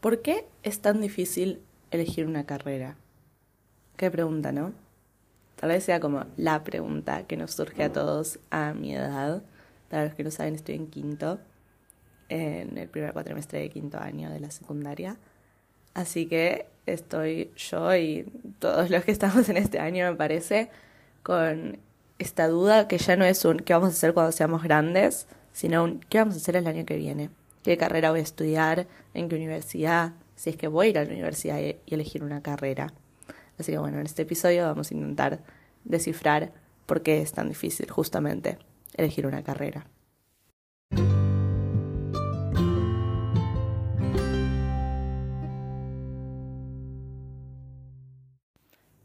¿Por 0.00 0.22
qué 0.22 0.46
es 0.62 0.80
tan 0.80 1.00
difícil 1.00 1.60
elegir 1.90 2.26
una 2.26 2.46
carrera? 2.46 2.96
Qué 3.96 4.12
pregunta, 4.12 4.52
¿no? 4.52 4.72
Tal 5.56 5.70
vez 5.70 5.82
sea 5.82 5.98
como 5.98 6.24
la 6.36 6.62
pregunta 6.62 7.26
que 7.26 7.36
nos 7.36 7.50
surge 7.50 7.82
a 7.82 7.92
todos 7.92 8.38
a 8.50 8.74
mi 8.74 8.94
edad. 8.94 9.42
Para 9.90 10.04
los 10.04 10.14
que 10.14 10.22
no 10.22 10.30
saben, 10.30 10.54
estoy 10.54 10.76
en 10.76 10.86
quinto, 10.86 11.40
en 12.28 12.78
el 12.78 12.88
primer 12.88 13.12
cuatrimestre 13.12 13.58
de 13.58 13.70
quinto 13.70 13.98
año 13.98 14.30
de 14.30 14.38
la 14.38 14.52
secundaria. 14.52 15.16
Así 15.94 16.26
que 16.26 16.66
estoy 16.86 17.50
yo 17.56 17.96
y 17.96 18.24
todos 18.60 18.90
los 18.90 19.04
que 19.04 19.10
estamos 19.10 19.48
en 19.48 19.56
este 19.56 19.80
año, 19.80 20.08
me 20.08 20.16
parece, 20.16 20.70
con 21.24 21.78
esta 22.20 22.46
duda 22.46 22.86
que 22.86 22.98
ya 22.98 23.16
no 23.16 23.24
es 23.24 23.44
un 23.44 23.56
qué 23.56 23.72
vamos 23.72 23.88
a 23.88 23.92
hacer 23.92 24.14
cuando 24.14 24.30
seamos 24.30 24.62
grandes, 24.62 25.26
sino 25.52 25.82
un 25.82 25.98
qué 26.08 26.18
vamos 26.18 26.34
a 26.34 26.36
hacer 26.36 26.54
el 26.54 26.68
año 26.68 26.86
que 26.86 26.96
viene 26.96 27.30
qué 27.62 27.76
carrera 27.76 28.10
voy 28.10 28.20
a 28.20 28.22
estudiar, 28.22 28.86
en 29.14 29.28
qué 29.28 29.36
universidad, 29.36 30.12
si 30.36 30.50
es 30.50 30.56
que 30.56 30.68
voy 30.68 30.86
a 30.86 30.90
ir 30.90 30.98
a 30.98 31.04
la 31.04 31.10
universidad 31.10 31.60
y, 31.60 31.76
elegir 31.86 32.22
una 32.22 32.42
carrera. 32.42 32.92
Así 33.58 33.72
que 33.72 33.78
bueno, 33.78 33.98
en 33.98 34.06
este 34.06 34.22
episodio 34.22 34.64
vamos 34.64 34.90
a 34.90 34.94
intentar 34.94 35.40
descifrar 35.84 36.52
por 36.86 37.02
qué 37.02 37.20
es 37.20 37.32
tan 37.32 37.48
difícil 37.48 37.90
justamente 37.90 38.58
elegir 38.94 39.26
una 39.26 39.42
carrera. 39.42 39.86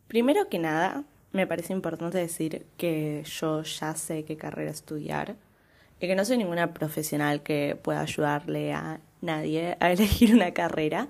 Primero 0.08 0.48
que 0.48 0.60
nada, 0.60 1.06
me 1.32 1.48
parece 1.48 1.74
importante 1.74 2.20
decir 2.20 2.68
que 2.78 3.24
yo 3.26 3.64
ya 3.64 3.96
sé 3.96 4.24
qué 4.24 4.38
carrera 4.38 4.70
estudiar 4.70 5.36
que 6.08 6.16
no 6.16 6.26
soy 6.26 6.38
ninguna 6.38 6.74
profesional 6.74 7.44
que 7.44 7.78
pueda 7.82 8.02
ayudarle 8.02 8.74
a 8.74 9.00
nadie 9.22 9.78
a 9.80 9.92
elegir 9.94 10.34
una 10.34 10.52
carrera, 10.52 11.08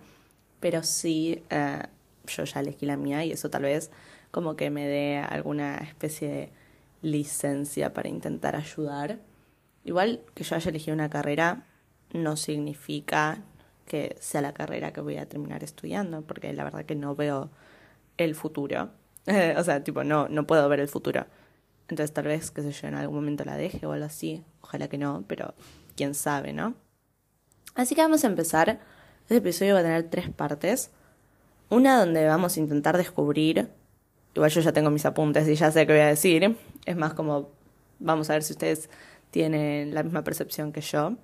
pero 0.60 0.84
sí 0.84 1.44
eh, 1.50 1.84
yo 2.28 2.44
ya 2.44 2.60
elegí 2.60 2.86
la 2.86 2.98
mía 2.98 3.24
y 3.26 3.32
eso 3.32 3.50
tal 3.50 3.64
vez 3.64 3.92
como 4.32 4.56
que 4.56 4.70
me 4.70 4.88
dé 4.88 5.18
alguna 5.18 5.78
especie 5.78 6.28
de 6.28 6.50
licencia 7.02 7.94
para 7.94 8.10
intentar 8.10 8.56
ayudar. 8.56 9.20
Igual 9.84 10.22
que 10.34 10.44
yo 10.44 10.56
haya 10.56 10.70
elegido 10.70 10.96
una 10.96 11.10
carrera 11.10 11.66
no 12.14 12.38
significa 12.38 13.40
que 13.86 14.16
sea 14.20 14.42
la 14.42 14.54
carrera 14.54 14.94
que 14.94 15.02
voy 15.02 15.18
a 15.18 15.28
terminar 15.28 15.64
estudiando, 15.64 16.22
porque 16.22 16.54
la 16.54 16.64
verdad 16.64 16.86
que 16.86 16.96
no 16.96 17.16
veo 17.16 17.50
el 18.18 18.36
futuro. 18.36 18.90
o 19.58 19.64
sea, 19.64 19.84
tipo, 19.84 20.04
no, 20.04 20.30
no 20.30 20.48
puedo 20.48 20.68
ver 20.70 20.80
el 20.80 20.88
futuro. 20.88 21.26
Entonces 21.90 22.14
tal 22.14 22.26
vez, 22.26 22.52
qué 22.52 22.62
sé 22.62 22.72
yo, 22.72 22.88
en 22.88 22.96
algún 22.96 23.16
momento 23.16 23.46
la 23.46 23.58
deje 23.58 23.86
o 23.86 23.92
algo 23.92 24.06
así. 24.06 24.44
Ojalá 24.62 24.88
que 24.88 24.98
no, 24.98 25.26
pero 25.28 25.54
quién 25.96 26.14
sabe, 26.16 26.54
¿no? 26.54 26.76
Así 27.76 27.96
que 27.96 28.02
vamos 28.02 28.24
a 28.24 28.28
empezar. 28.28 28.80
Este 29.24 29.38
episodio 29.38 29.74
va 29.74 29.80
a 29.82 29.84
tener 29.84 30.10
tres 30.10 30.30
partes. 30.30 30.92
Una 31.70 32.00
donde 32.00 32.26
vamos 32.28 32.56
a 32.56 32.60
intentar 32.60 32.98
descubrir, 32.98 33.70
igual 34.36 34.52
yo 34.52 34.62
ya 34.62 34.74
tengo 34.74 34.90
mis 34.90 35.06
apuntes 35.06 35.48
y 35.48 35.56
ya 35.56 35.72
sé 35.72 35.88
qué 35.88 35.94
voy 35.94 36.02
a 36.02 36.08
decir. 36.08 36.56
Es 36.86 36.96
más 36.96 37.14
como, 37.14 37.50
vamos 38.00 38.30
a 38.30 38.34
ver 38.34 38.44
si 38.44 38.54
ustedes 38.54 38.90
tienen 39.32 39.94
la 39.94 40.04
misma 40.04 40.24
percepción 40.24 40.72
que 40.72 40.82
yo, 40.82 41.16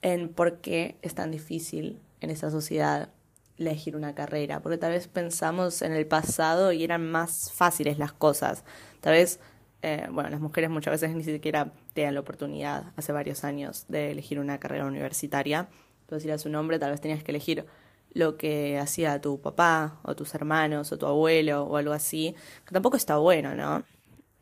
en 0.00 0.30
por 0.30 0.60
qué 0.60 0.96
es 1.02 1.14
tan 1.14 1.30
difícil 1.30 2.00
en 2.20 2.30
esta 2.30 2.50
sociedad 2.50 3.10
elegir 3.58 3.96
una 3.96 4.14
carrera. 4.14 4.60
Porque 4.62 4.78
tal 4.78 4.92
vez 4.92 5.08
pensamos 5.08 5.82
en 5.82 5.92
el 5.92 6.06
pasado 6.06 6.72
y 6.72 6.84
eran 6.84 7.10
más 7.10 7.52
fáciles 7.52 7.98
las 7.98 8.12
cosas. 8.12 8.64
Tal 9.00 9.12
vez 9.12 9.40
eh, 9.82 10.06
bueno, 10.10 10.28
las 10.30 10.40
mujeres 10.40 10.70
muchas 10.70 11.00
veces 11.00 11.14
ni 11.14 11.22
siquiera 11.22 11.72
tienen 11.94 12.14
la 12.14 12.20
oportunidad 12.20 12.92
hace 12.96 13.12
varios 13.12 13.44
años 13.44 13.84
de 13.88 14.10
elegir 14.10 14.40
una 14.40 14.58
carrera 14.58 14.86
universitaria. 14.86 15.68
Entonces, 16.00 16.22
si 16.24 16.28
era 16.28 16.38
su 16.38 16.48
nombre, 16.48 16.78
tal 16.78 16.90
vez 16.90 17.00
tenías 17.00 17.22
que 17.22 17.30
elegir 17.30 17.66
lo 18.12 18.36
que 18.36 18.78
hacía 18.78 19.20
tu 19.20 19.40
papá 19.40 20.00
o 20.02 20.16
tus 20.16 20.34
hermanos 20.34 20.90
o 20.92 20.98
tu 20.98 21.06
abuelo 21.06 21.64
o 21.64 21.76
algo 21.76 21.92
así, 21.92 22.34
que 22.64 22.72
tampoco 22.72 22.96
está 22.96 23.18
bueno, 23.18 23.54
¿no? 23.54 23.84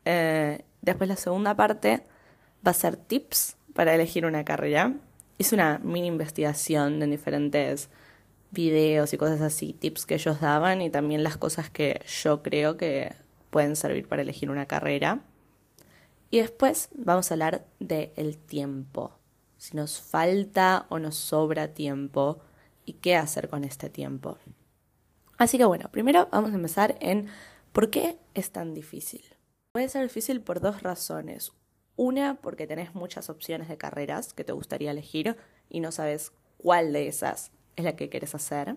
Eh, 0.05 0.63
después 0.81 1.07
la 1.09 1.17
segunda 1.17 1.55
parte 1.55 2.03
va 2.65 2.71
a 2.71 2.73
ser 2.73 2.95
tips 2.95 3.57
para 3.73 3.93
elegir 3.93 4.25
una 4.25 4.43
carrera. 4.45 4.93
Hice 5.37 5.53
una 5.53 5.79
mini 5.83 6.07
investigación 6.07 6.99
de 6.99 7.07
diferentes 7.07 7.89
videos 8.51 9.13
y 9.13 9.17
cosas 9.17 9.41
así, 9.41 9.73
tips 9.73 10.05
que 10.05 10.15
ellos 10.15 10.39
daban 10.41 10.81
y 10.81 10.89
también 10.89 11.23
las 11.23 11.37
cosas 11.37 11.69
que 11.69 12.01
yo 12.07 12.41
creo 12.41 12.77
que 12.77 13.13
pueden 13.49 13.75
servir 13.75 14.07
para 14.07 14.21
elegir 14.21 14.49
una 14.49 14.65
carrera. 14.65 15.19
Y 16.29 16.39
después 16.39 16.89
vamos 16.93 17.31
a 17.31 17.33
hablar 17.33 17.65
del 17.79 18.37
tiempo, 18.37 19.17
si 19.57 19.77
nos 19.77 20.01
falta 20.01 20.85
o 20.89 20.99
nos 20.99 21.15
sobra 21.15 21.73
tiempo 21.73 22.39
y 22.85 22.93
qué 22.93 23.15
hacer 23.15 23.49
con 23.49 23.63
este 23.63 23.89
tiempo. 23.89 24.37
Así 25.37 25.57
que 25.57 25.65
bueno, 25.65 25.89
primero 25.91 26.27
vamos 26.31 26.51
a 26.51 26.55
empezar 26.55 26.97
en 26.99 27.27
por 27.71 27.89
qué 27.89 28.17
es 28.33 28.51
tan 28.51 28.73
difícil. 28.73 29.23
Puede 29.71 29.89
ser 29.89 30.03
difícil 30.03 30.41
por 30.41 30.59
dos 30.59 30.81
razones. 30.81 31.53
Una, 31.95 32.35
porque 32.41 32.67
tenés 32.67 32.93
muchas 32.93 33.29
opciones 33.29 33.69
de 33.69 33.77
carreras 33.77 34.33
que 34.33 34.43
te 34.43 34.51
gustaría 34.51 34.91
elegir 34.91 35.37
y 35.69 35.79
no 35.79 35.91
sabes 35.91 36.31
cuál 36.57 36.93
de 36.93 37.07
esas 37.07 37.51
es 37.75 37.85
la 37.85 37.95
que 37.95 38.09
quieres 38.09 38.35
hacer. 38.35 38.75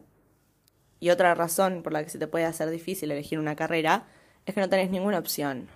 Y 1.00 1.11
otra 1.11 1.34
razón 1.34 1.82
por 1.82 1.93
la 1.93 2.05
que 2.05 2.11
se 2.11 2.19
te 2.19 2.27
puede 2.27 2.44
hacer 2.44 2.71
difícil 2.71 3.11
elegir 3.11 3.38
una 3.38 3.56
carrera 3.56 4.06
es 4.47 4.55
que 4.55 4.61
no 4.61 4.69
tenés 4.69 4.91
ninguna 4.91 5.19
opción. 5.19 5.69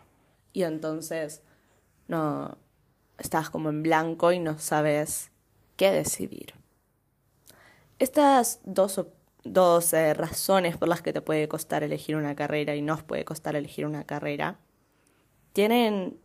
Y 0.52 0.62
entonces 0.62 1.42
no 2.08 2.58
estás 3.18 3.50
como 3.50 3.70
en 3.70 3.82
blanco 3.82 4.32
y 4.32 4.38
no 4.38 4.58
sabes 4.58 5.30
qué 5.76 5.90
decidir. 5.90 6.54
Estas 7.98 8.60
dos, 8.64 9.06
dos 9.44 9.92
eh, 9.92 10.14
razones 10.14 10.76
por 10.76 10.88
las 10.88 11.02
que 11.02 11.12
te 11.12 11.20
puede 11.20 11.48
costar 11.48 11.82
elegir 11.82 12.16
una 12.16 12.34
carrera 12.34 12.74
y 12.74 12.82
nos 12.82 13.02
puede 13.02 13.24
costar 13.24 13.56
elegir 13.56 13.86
una 13.86 14.04
carrera 14.04 14.58
tienen 15.54 16.18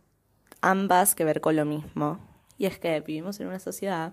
ambas 0.60 1.14
que 1.14 1.24
ver 1.24 1.40
con 1.40 1.56
lo 1.56 1.64
mismo. 1.64 2.18
Y 2.58 2.66
es 2.66 2.78
que 2.78 3.00
vivimos 3.00 3.40
en 3.40 3.46
una 3.46 3.60
sociedad. 3.60 4.12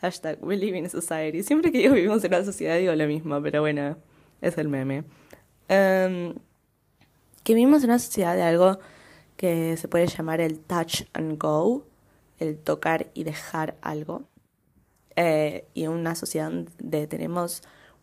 Hashtag 0.00 0.42
we 0.42 0.56
live 0.56 0.76
in 0.76 0.90
society. 0.90 1.44
Siempre 1.44 1.70
que 1.70 1.88
vivimos 1.88 2.24
en 2.24 2.34
una 2.34 2.44
sociedad 2.44 2.76
digo 2.76 2.92
lo 2.94 3.06
mismo, 3.06 3.40
pero 3.40 3.60
bueno, 3.60 3.96
es 4.40 4.58
el 4.58 4.68
meme. 4.68 5.04
Em, 5.68 6.34
que 7.44 7.54
vivimos 7.54 7.84
en 7.84 7.90
una 7.90 7.98
sociedad 7.98 8.34
de 8.34 8.42
algo 8.42 8.80
que 9.36 9.76
se 9.76 9.88
puede 9.88 10.06
llamar 10.06 10.40
el 10.40 10.58
touch 10.58 11.02
and 11.12 11.38
go, 11.38 11.86
el 12.38 12.58
tocar 12.58 13.10
y 13.14 13.24
dejar 13.24 13.76
algo, 13.80 14.24
eh, 15.16 15.66
y 15.74 15.86
una 15.86 16.14
sociedad 16.14 16.50
donde 16.50 17.06
tenemos 17.06 17.62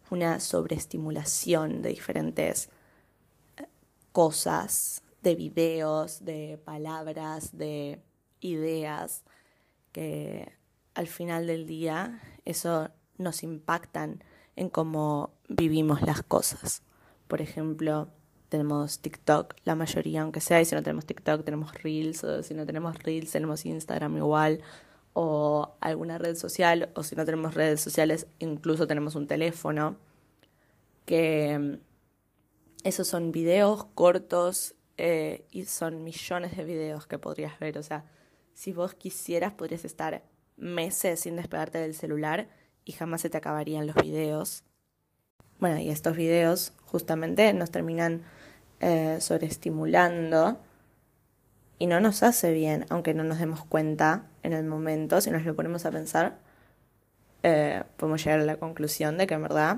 una 0.09 0.39
sobreestimulación 0.39 1.81
de 1.81 1.89
diferentes 1.89 2.69
eh, 3.57 3.67
cosas, 4.11 5.03
de 5.21 5.35
videos, 5.35 6.25
de 6.25 6.59
palabras, 6.63 7.57
de 7.57 8.01
ideas, 8.41 9.23
que 9.91 10.51
al 10.95 11.07
final 11.07 11.47
del 11.47 11.65
día 11.65 12.21
eso 12.45 12.89
nos 13.17 13.43
impactan 13.43 14.23
en 14.55 14.69
cómo 14.69 15.33
vivimos 15.47 16.01
las 16.01 16.23
cosas. 16.23 16.83
Por 17.27 17.41
ejemplo, 17.41 18.09
tenemos 18.53 18.99
TikTok, 18.99 19.55
la 19.63 19.73
mayoría, 19.73 20.21
aunque 20.21 20.39
sea, 20.39 20.61
y 20.61 20.65
si 20.65 20.75
no 20.75 20.83
tenemos 20.83 21.07
TikTok, 21.07 21.43
tenemos 21.43 21.73
Reels, 21.81 22.23
o 22.23 22.43
si 22.43 22.53
no 22.53 22.67
tenemos 22.67 23.01
Reels, 23.01 23.31
tenemos 23.31 23.65
Instagram 23.65 24.17
igual, 24.17 24.61
o 25.13 25.75
alguna 25.81 26.19
red 26.19 26.35
social, 26.35 26.91
o 26.93 27.01
si 27.01 27.15
no 27.15 27.25
tenemos 27.25 27.55
redes 27.55 27.81
sociales, 27.81 28.27
incluso 28.37 28.85
tenemos 28.85 29.15
un 29.15 29.25
teléfono, 29.25 29.97
que 31.05 31.57
mm, 31.57 31.77
esos 32.83 33.07
son 33.07 33.31
videos 33.31 33.85
cortos 33.95 34.75
eh, 34.97 35.47
y 35.49 35.65
son 35.65 36.03
millones 36.03 36.55
de 36.55 36.63
videos 36.63 37.07
que 37.07 37.17
podrías 37.17 37.57
ver, 37.57 37.79
o 37.79 37.83
sea, 37.83 38.05
si 38.53 38.71
vos 38.71 38.93
quisieras 38.93 39.53
podrías 39.53 39.83
estar 39.83 40.21
meses 40.57 41.21
sin 41.21 41.37
despegarte 41.37 41.79
del 41.79 41.95
celular 41.95 42.49
y 42.85 42.91
jamás 42.91 43.21
se 43.21 43.31
te 43.31 43.37
acabarían 43.39 43.87
los 43.87 43.95
videos. 43.95 44.63
Bueno, 45.59 45.79
y 45.79 45.89
estos 45.89 46.15
videos 46.15 46.73
justamente 46.85 47.51
nos 47.53 47.71
terminan 47.71 48.21
eh, 48.85 49.21
sobreestimulando 49.21 50.59
y 51.79 51.87
no 51.87 52.01
nos 52.01 52.21
hace 52.21 52.51
bien, 52.51 52.85
aunque 52.89 53.13
no 53.13 53.23
nos 53.23 53.39
demos 53.39 53.63
cuenta 53.63 54.25
en 54.43 54.51
el 54.51 54.65
momento, 54.65 55.21
si 55.21 55.31
nos 55.31 55.45
lo 55.45 55.55
ponemos 55.55 55.85
a 55.85 55.91
pensar, 55.91 56.37
eh, 57.43 57.83
podemos 57.95 58.21
llegar 58.21 58.41
a 58.41 58.43
la 58.43 58.57
conclusión 58.57 59.17
de 59.17 59.25
que 59.25 59.35
en 59.35 59.43
verdad 59.43 59.77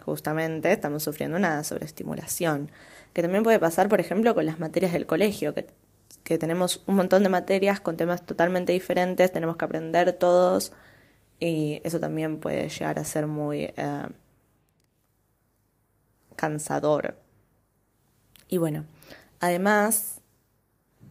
justamente 0.00 0.72
estamos 0.72 1.04
sufriendo 1.04 1.36
una 1.36 1.62
sobreestimulación, 1.62 2.72
que 3.12 3.22
también 3.22 3.44
puede 3.44 3.60
pasar, 3.60 3.88
por 3.88 4.00
ejemplo, 4.00 4.34
con 4.34 4.46
las 4.46 4.58
materias 4.58 4.92
del 4.92 5.06
colegio, 5.06 5.54
que, 5.54 5.68
que 6.24 6.36
tenemos 6.36 6.82
un 6.88 6.96
montón 6.96 7.22
de 7.22 7.28
materias 7.28 7.78
con 7.78 7.96
temas 7.96 8.26
totalmente 8.26 8.72
diferentes, 8.72 9.30
tenemos 9.30 9.56
que 9.56 9.64
aprender 9.64 10.12
todos 10.14 10.72
y 11.38 11.80
eso 11.84 12.00
también 12.00 12.40
puede 12.40 12.68
llegar 12.68 12.98
a 12.98 13.04
ser 13.04 13.28
muy 13.28 13.72
eh, 13.76 14.08
cansador 16.34 17.23
y 18.54 18.58
bueno, 18.58 18.84
además, 19.40 20.20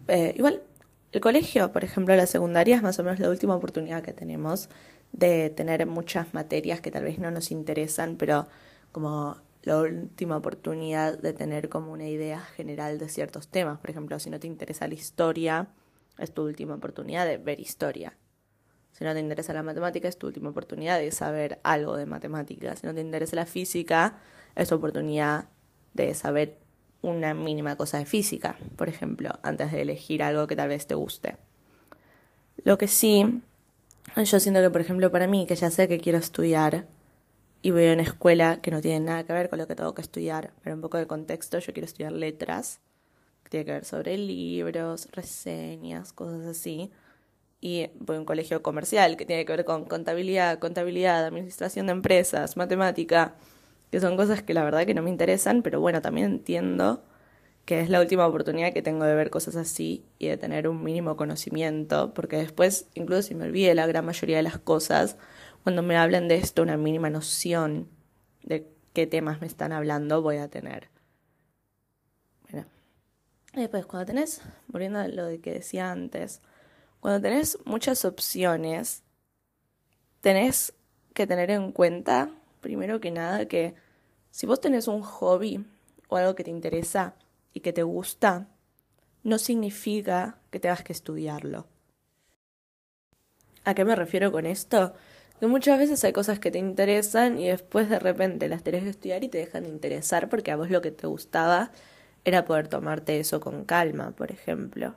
eh, 0.08 0.34
igual, 0.38 0.64
el 1.12 1.20
colegio, 1.20 1.74
por 1.74 1.84
ejemplo, 1.84 2.16
la 2.16 2.26
secundaria 2.26 2.78
es 2.78 2.82
más 2.82 2.98
o 3.00 3.04
menos 3.04 3.20
la 3.20 3.30
última 3.30 3.54
oportunidad 3.54 4.02
que 4.02 4.14
tenemos 4.14 4.70
de 5.12 5.50
tener 5.50 5.86
muchas 5.86 6.34
materias 6.34 6.80
que 6.80 6.90
tal 6.90 7.04
vez 7.04 7.20
no 7.20 7.32
nos 7.32 7.52
interesan, 7.52 8.16
pero 8.16 8.48
como 8.94 9.36
la 9.64 9.78
última 9.78 10.38
oportunidad 10.38 11.20
de 11.20 11.34
tener 11.34 11.68
como 11.68 11.92
una 11.92 12.08
idea 12.08 12.40
general 12.40 12.98
de 12.98 13.10
ciertos 13.10 13.50
temas. 13.50 13.78
Por 13.80 13.90
ejemplo, 13.90 14.18
si 14.20 14.30
no 14.30 14.40
te 14.40 14.48
interesa 14.48 14.88
la 14.88 14.94
historia, 14.94 15.68
es 16.18 16.34
tu 16.34 16.44
última 16.44 16.76
oportunidad 16.76 17.26
de 17.26 17.40
ver 17.40 17.60
historia. 17.60 18.18
Si 18.94 19.04
no 19.04 19.12
te 19.12 19.20
interesa 19.20 19.52
la 19.52 19.64
matemática, 19.64 20.08
es 20.08 20.18
tu 20.18 20.28
última 20.28 20.52
oportunidad 20.52 20.98
de 20.98 21.12
saber 21.12 21.60
algo 21.64 21.98
de 21.98 22.06
matemáticas. 22.06 22.80
Si 22.80 22.88
no 22.88 22.94
te 22.94 23.02
interesa 23.02 23.36
la 23.36 23.46
física, 23.46 24.18
es 24.56 24.70
tu 24.70 24.76
oportunidad 24.76 25.50
de 25.94 26.14
saber 26.14 26.63
una 27.04 27.34
mínima 27.36 27.76
cosa 27.76 28.00
de 28.00 28.06
física, 28.06 28.58
por 28.76 28.90
ejemplo, 28.90 29.38
antes 29.44 29.72
de 29.72 29.82
elegir 29.82 30.24
algo 30.24 30.48
que 30.48 30.56
tal 30.56 30.70
vez 30.70 30.88
te 30.88 30.96
guste. 30.96 31.36
Lo 32.64 32.78
que 32.78 32.88
sí, 32.88 33.42
yo 34.16 34.40
siento 34.40 34.62
que, 34.62 34.70
por 34.70 34.82
ejemplo, 34.82 35.12
para 35.12 35.28
mí, 35.28 35.46
que 35.46 35.56
ya 35.56 35.70
sé 35.70 35.88
que 35.88 36.00
quiero 36.00 36.18
estudiar 36.18 36.88
y 37.62 37.72
voy 37.72 37.88
a 37.88 37.94
una 37.94 38.04
escuela 38.04 38.62
que 38.62 38.72
no 38.72 38.82
tiene 38.82 39.02
nada 39.02 39.26
que 39.26 39.34
ver 39.34 39.50
con 39.50 39.60
lo 39.60 39.68
que 39.68 39.76
tengo 39.76 39.94
que 39.94 40.02
estudiar, 40.02 40.54
pero 40.64 40.76
un 40.76 40.82
poco 40.82 40.98
de 40.98 41.06
contexto, 41.06 41.60
yo 41.60 41.74
quiero 41.74 41.86
estudiar 41.86 42.14
letras, 42.14 42.80
que 43.44 43.50
tiene 43.50 43.66
que 43.66 43.72
ver 43.74 43.86
sobre 43.86 44.18
libros, 44.18 45.10
reseñas, 45.12 46.14
cosas 46.14 46.46
así. 46.46 46.92
Y 47.60 47.90
voy 48.00 48.16
a 48.18 48.20
un 48.20 48.26
colegio 48.26 48.62
comercial 48.64 49.18
que 49.18 49.26
tiene 49.26 49.46
que 49.46 49.54
ver 49.54 49.66
con 49.66 49.86
contabilidad, 49.86 50.60
contabilidad, 50.60 51.26
administración 51.26 51.88
de 51.88 51.94
empresas, 51.94 52.56
matemática, 52.58 53.36
que 53.94 54.00
son 54.00 54.18
cosas 54.18 54.42
que 54.42 54.56
la 54.56 54.64
verdad 54.64 54.88
que 54.88 54.96
no 54.96 55.04
me 55.04 55.12
interesan, 55.12 55.62
pero 55.62 55.80
bueno, 55.80 56.02
también 56.02 56.26
entiendo 56.26 57.04
que 57.64 57.80
es 57.80 57.92
la 57.92 58.02
última 58.02 58.26
oportunidad 58.26 58.74
que 58.74 58.82
tengo 58.82 59.06
de 59.06 59.14
ver 59.14 59.30
cosas 59.30 59.56
así 59.56 60.04
y 60.18 60.30
de 60.30 60.36
tener 60.36 60.68
un 60.68 60.84
mínimo 60.84 61.16
conocimiento, 61.16 62.12
porque 62.16 62.38
después, 62.38 62.88
incluso 62.96 63.22
si 63.22 63.36
me 63.36 63.44
olvide 63.44 63.76
la 63.76 63.86
gran 63.86 64.04
mayoría 64.04 64.38
de 64.38 64.42
las 64.42 64.58
cosas, 64.58 65.18
cuando 65.62 65.84
me 65.84 65.96
hablen 65.96 66.28
de 66.28 66.38
esto, 66.38 66.64
una 66.64 66.76
mínima 66.76 67.12
noción 67.12 67.88
de 68.42 68.68
qué 68.94 69.06
temas 69.06 69.42
me 69.42 69.46
están 69.46 69.72
hablando 69.72 70.24
voy 70.24 70.38
a 70.38 70.48
tener. 70.48 70.90
Bueno. 72.50 72.66
después, 73.54 73.86
cuando 73.86 74.08
tenés, 74.08 74.42
volviendo 74.70 74.98
a 74.98 75.08
lo 75.08 75.40
que 75.40 75.54
decía 75.54 75.92
antes, 75.92 76.42
cuando 77.00 77.22
tenés 77.22 77.60
muchas 77.66 78.06
opciones, 78.06 79.04
tenés 80.22 80.74
que 81.14 81.28
tener 81.28 81.52
en 81.52 81.72
cuenta, 81.72 82.32
primero 82.60 83.00
que 83.00 83.12
nada, 83.12 83.48
que 83.48 83.83
si 84.34 84.48
vos 84.48 84.60
tenés 84.60 84.88
un 84.88 85.04
hobby 85.04 85.64
o 86.10 86.18
algo 86.18 86.34
que 86.34 86.44
te 86.44 86.50
interesa 86.50 87.14
y 87.54 87.60
que 87.60 87.72
te 87.72 87.84
gusta, 87.84 88.48
no 89.22 89.38
significa 89.38 90.40
que 90.50 90.60
tengas 90.60 90.84
que 90.84 90.92
estudiarlo. 90.92 91.68
¿A 93.64 93.76
qué 93.76 93.86
me 93.86 93.96
refiero 93.96 94.32
con 94.32 94.48
esto? 94.48 94.96
Que 95.40 95.46
muchas 95.46 95.78
veces 95.78 96.04
hay 96.04 96.14
cosas 96.14 96.40
que 96.40 96.50
te 96.50 96.58
interesan 96.58 97.38
y 97.38 97.48
después 97.48 97.92
de 97.92 98.00
repente 98.00 98.50
las 98.50 98.64
tenés 98.64 98.82
que 98.82 98.90
estudiar 98.90 99.24
y 99.24 99.30
te 99.30 99.38
dejan 99.38 99.64
de 99.64 99.70
interesar 99.70 100.30
porque 100.30 100.50
a 100.50 100.56
vos 100.56 100.72
lo 100.72 100.82
que 100.82 100.90
te 100.90 101.06
gustaba 101.06 101.70
era 102.26 102.44
poder 102.44 102.68
tomarte 102.68 103.20
eso 103.20 103.40
con 103.40 103.66
calma, 103.66 104.16
por 104.16 104.32
ejemplo. 104.32 104.96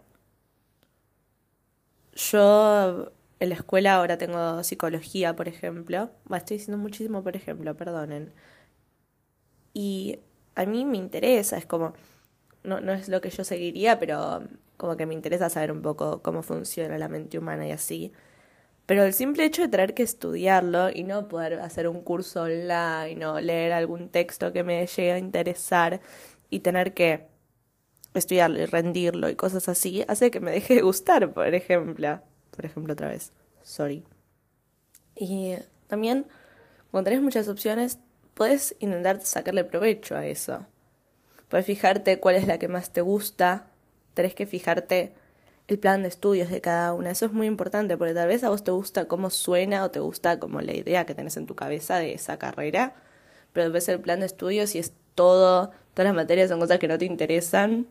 Yo 2.14 3.12
en 3.38 3.48
la 3.50 3.54
escuela 3.54 3.96
ahora 3.96 4.16
tengo 4.16 4.64
psicología, 4.64 5.36
por 5.36 5.46
ejemplo. 5.46 6.08
estoy 6.34 6.56
diciendo 6.56 6.78
muchísimo, 6.78 7.22
por 7.22 7.36
ejemplo, 7.36 7.76
perdonen. 7.76 8.32
Y 9.78 10.20
a 10.54 10.64
mí 10.64 10.86
me 10.86 10.96
interesa, 10.96 11.58
es 11.58 11.66
como, 11.66 11.92
no, 12.64 12.80
no 12.80 12.94
es 12.94 13.10
lo 13.10 13.20
que 13.20 13.28
yo 13.28 13.44
seguiría, 13.44 13.98
pero 13.98 14.42
como 14.78 14.96
que 14.96 15.04
me 15.04 15.12
interesa 15.12 15.50
saber 15.50 15.70
un 15.70 15.82
poco 15.82 16.22
cómo 16.22 16.42
funciona 16.42 16.96
la 16.96 17.08
mente 17.08 17.38
humana 17.38 17.68
y 17.68 17.72
así. 17.72 18.10
Pero 18.86 19.04
el 19.04 19.12
simple 19.12 19.44
hecho 19.44 19.60
de 19.60 19.68
tener 19.68 19.92
que 19.92 20.02
estudiarlo 20.02 20.88
y 20.88 21.04
no 21.04 21.28
poder 21.28 21.60
hacer 21.60 21.88
un 21.88 22.00
curso 22.00 22.44
online 22.44 23.26
o 23.26 23.38
leer 23.38 23.74
algún 23.74 24.08
texto 24.08 24.50
que 24.50 24.64
me 24.64 24.86
llegue 24.86 25.12
a 25.12 25.18
interesar 25.18 26.00
y 26.48 26.60
tener 26.60 26.94
que 26.94 27.26
estudiarlo 28.14 28.58
y 28.58 28.64
rendirlo 28.64 29.28
y 29.28 29.36
cosas 29.36 29.68
así, 29.68 30.06
hace 30.08 30.30
que 30.30 30.40
me 30.40 30.52
deje 30.52 30.76
de 30.76 30.80
gustar, 30.80 31.34
por 31.34 31.54
ejemplo. 31.54 32.22
Por 32.50 32.64
ejemplo, 32.64 32.94
otra 32.94 33.08
vez. 33.08 33.30
Sorry. 33.62 34.04
Y 35.14 35.56
también, 35.86 36.24
cuando 36.90 37.10
tenés 37.10 37.22
muchas 37.22 37.46
opciones, 37.48 37.98
puedes 38.36 38.76
intentar 38.80 39.22
sacarle 39.22 39.64
provecho 39.64 40.14
a 40.14 40.26
eso. 40.26 40.66
Puedes 41.48 41.64
fijarte 41.64 42.20
cuál 42.20 42.36
es 42.36 42.46
la 42.46 42.58
que 42.58 42.68
más 42.68 42.92
te 42.92 43.00
gusta, 43.00 43.68
tenés 44.12 44.34
que 44.34 44.44
fijarte 44.44 45.14
el 45.68 45.78
plan 45.78 46.02
de 46.02 46.08
estudios 46.08 46.50
de 46.50 46.60
cada 46.60 46.92
una. 46.92 47.10
Eso 47.10 47.24
es 47.24 47.32
muy 47.32 47.46
importante 47.46 47.96
porque 47.96 48.12
tal 48.12 48.28
vez 48.28 48.44
a 48.44 48.50
vos 48.50 48.62
te 48.62 48.72
gusta 48.72 49.08
cómo 49.08 49.30
suena 49.30 49.84
o 49.84 49.90
te 49.90 50.00
gusta 50.00 50.38
como 50.38 50.60
la 50.60 50.74
idea 50.74 51.06
que 51.06 51.14
tenés 51.14 51.38
en 51.38 51.46
tu 51.46 51.54
cabeza 51.54 51.96
de 51.96 52.12
esa 52.12 52.38
carrera, 52.38 52.94
pero 53.54 53.72
ves 53.72 53.88
el 53.88 54.00
plan 54.00 54.20
de 54.20 54.26
estudios 54.26 54.74
y 54.74 54.80
es 54.80 54.92
todo, 55.14 55.70
todas 55.94 56.06
las 56.06 56.14
materias 56.14 56.50
son 56.50 56.60
cosas 56.60 56.78
que 56.78 56.88
no 56.88 56.98
te 56.98 57.06
interesan 57.06 57.86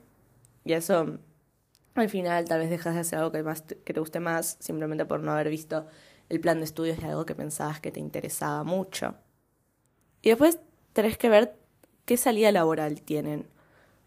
y 0.63 0.73
eso 0.73 1.17
al 1.95 2.09
final 2.09 2.45
tal 2.45 2.59
vez 2.59 2.69
dejas 2.69 2.93
de 2.93 2.99
hacer 2.99 3.17
algo 3.17 3.31
que, 3.31 3.41
más, 3.41 3.63
que 3.63 3.93
te 3.93 3.99
guste 3.99 4.19
más 4.19 4.57
simplemente 4.59 5.05
por 5.05 5.21
no 5.21 5.31
haber 5.31 5.49
visto 5.49 5.87
el 6.29 6.39
plan 6.39 6.59
de 6.59 6.65
estudios 6.65 6.99
de 6.99 7.07
algo 7.07 7.25
que 7.25 7.33
pensabas 7.33 7.79
que 7.79 7.91
te 7.91 7.99
interesaba 7.99 8.63
mucho. 8.63 9.15
Y 10.25 10.29
después 10.29 10.59
tenés 10.93 11.19
que 11.19 11.29
ver 11.29 11.55
qué 12.05 12.17
salida 12.17 12.51
laboral 12.51 13.03
tienen. 13.03 13.47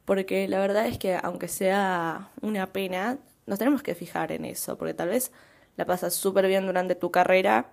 Porque 0.05 0.49
la 0.49 0.59
verdad 0.59 0.88
es 0.88 0.99
que 0.99 1.15
aunque 1.15 1.47
sea 1.47 2.32
una 2.41 2.73
pena, 2.73 3.19
nos 3.47 3.61
tenemos 3.61 3.85
que 3.85 3.94
fijar 3.94 4.32
en 4.32 4.44
eso. 4.44 4.76
Porque 4.76 4.94
tal 4.94 5.11
vez 5.11 5.31
la 5.76 5.87
pasas 5.87 6.15
súper 6.15 6.49
bien 6.49 6.67
durante 6.67 6.97
tu 6.97 7.12
carrera, 7.12 7.73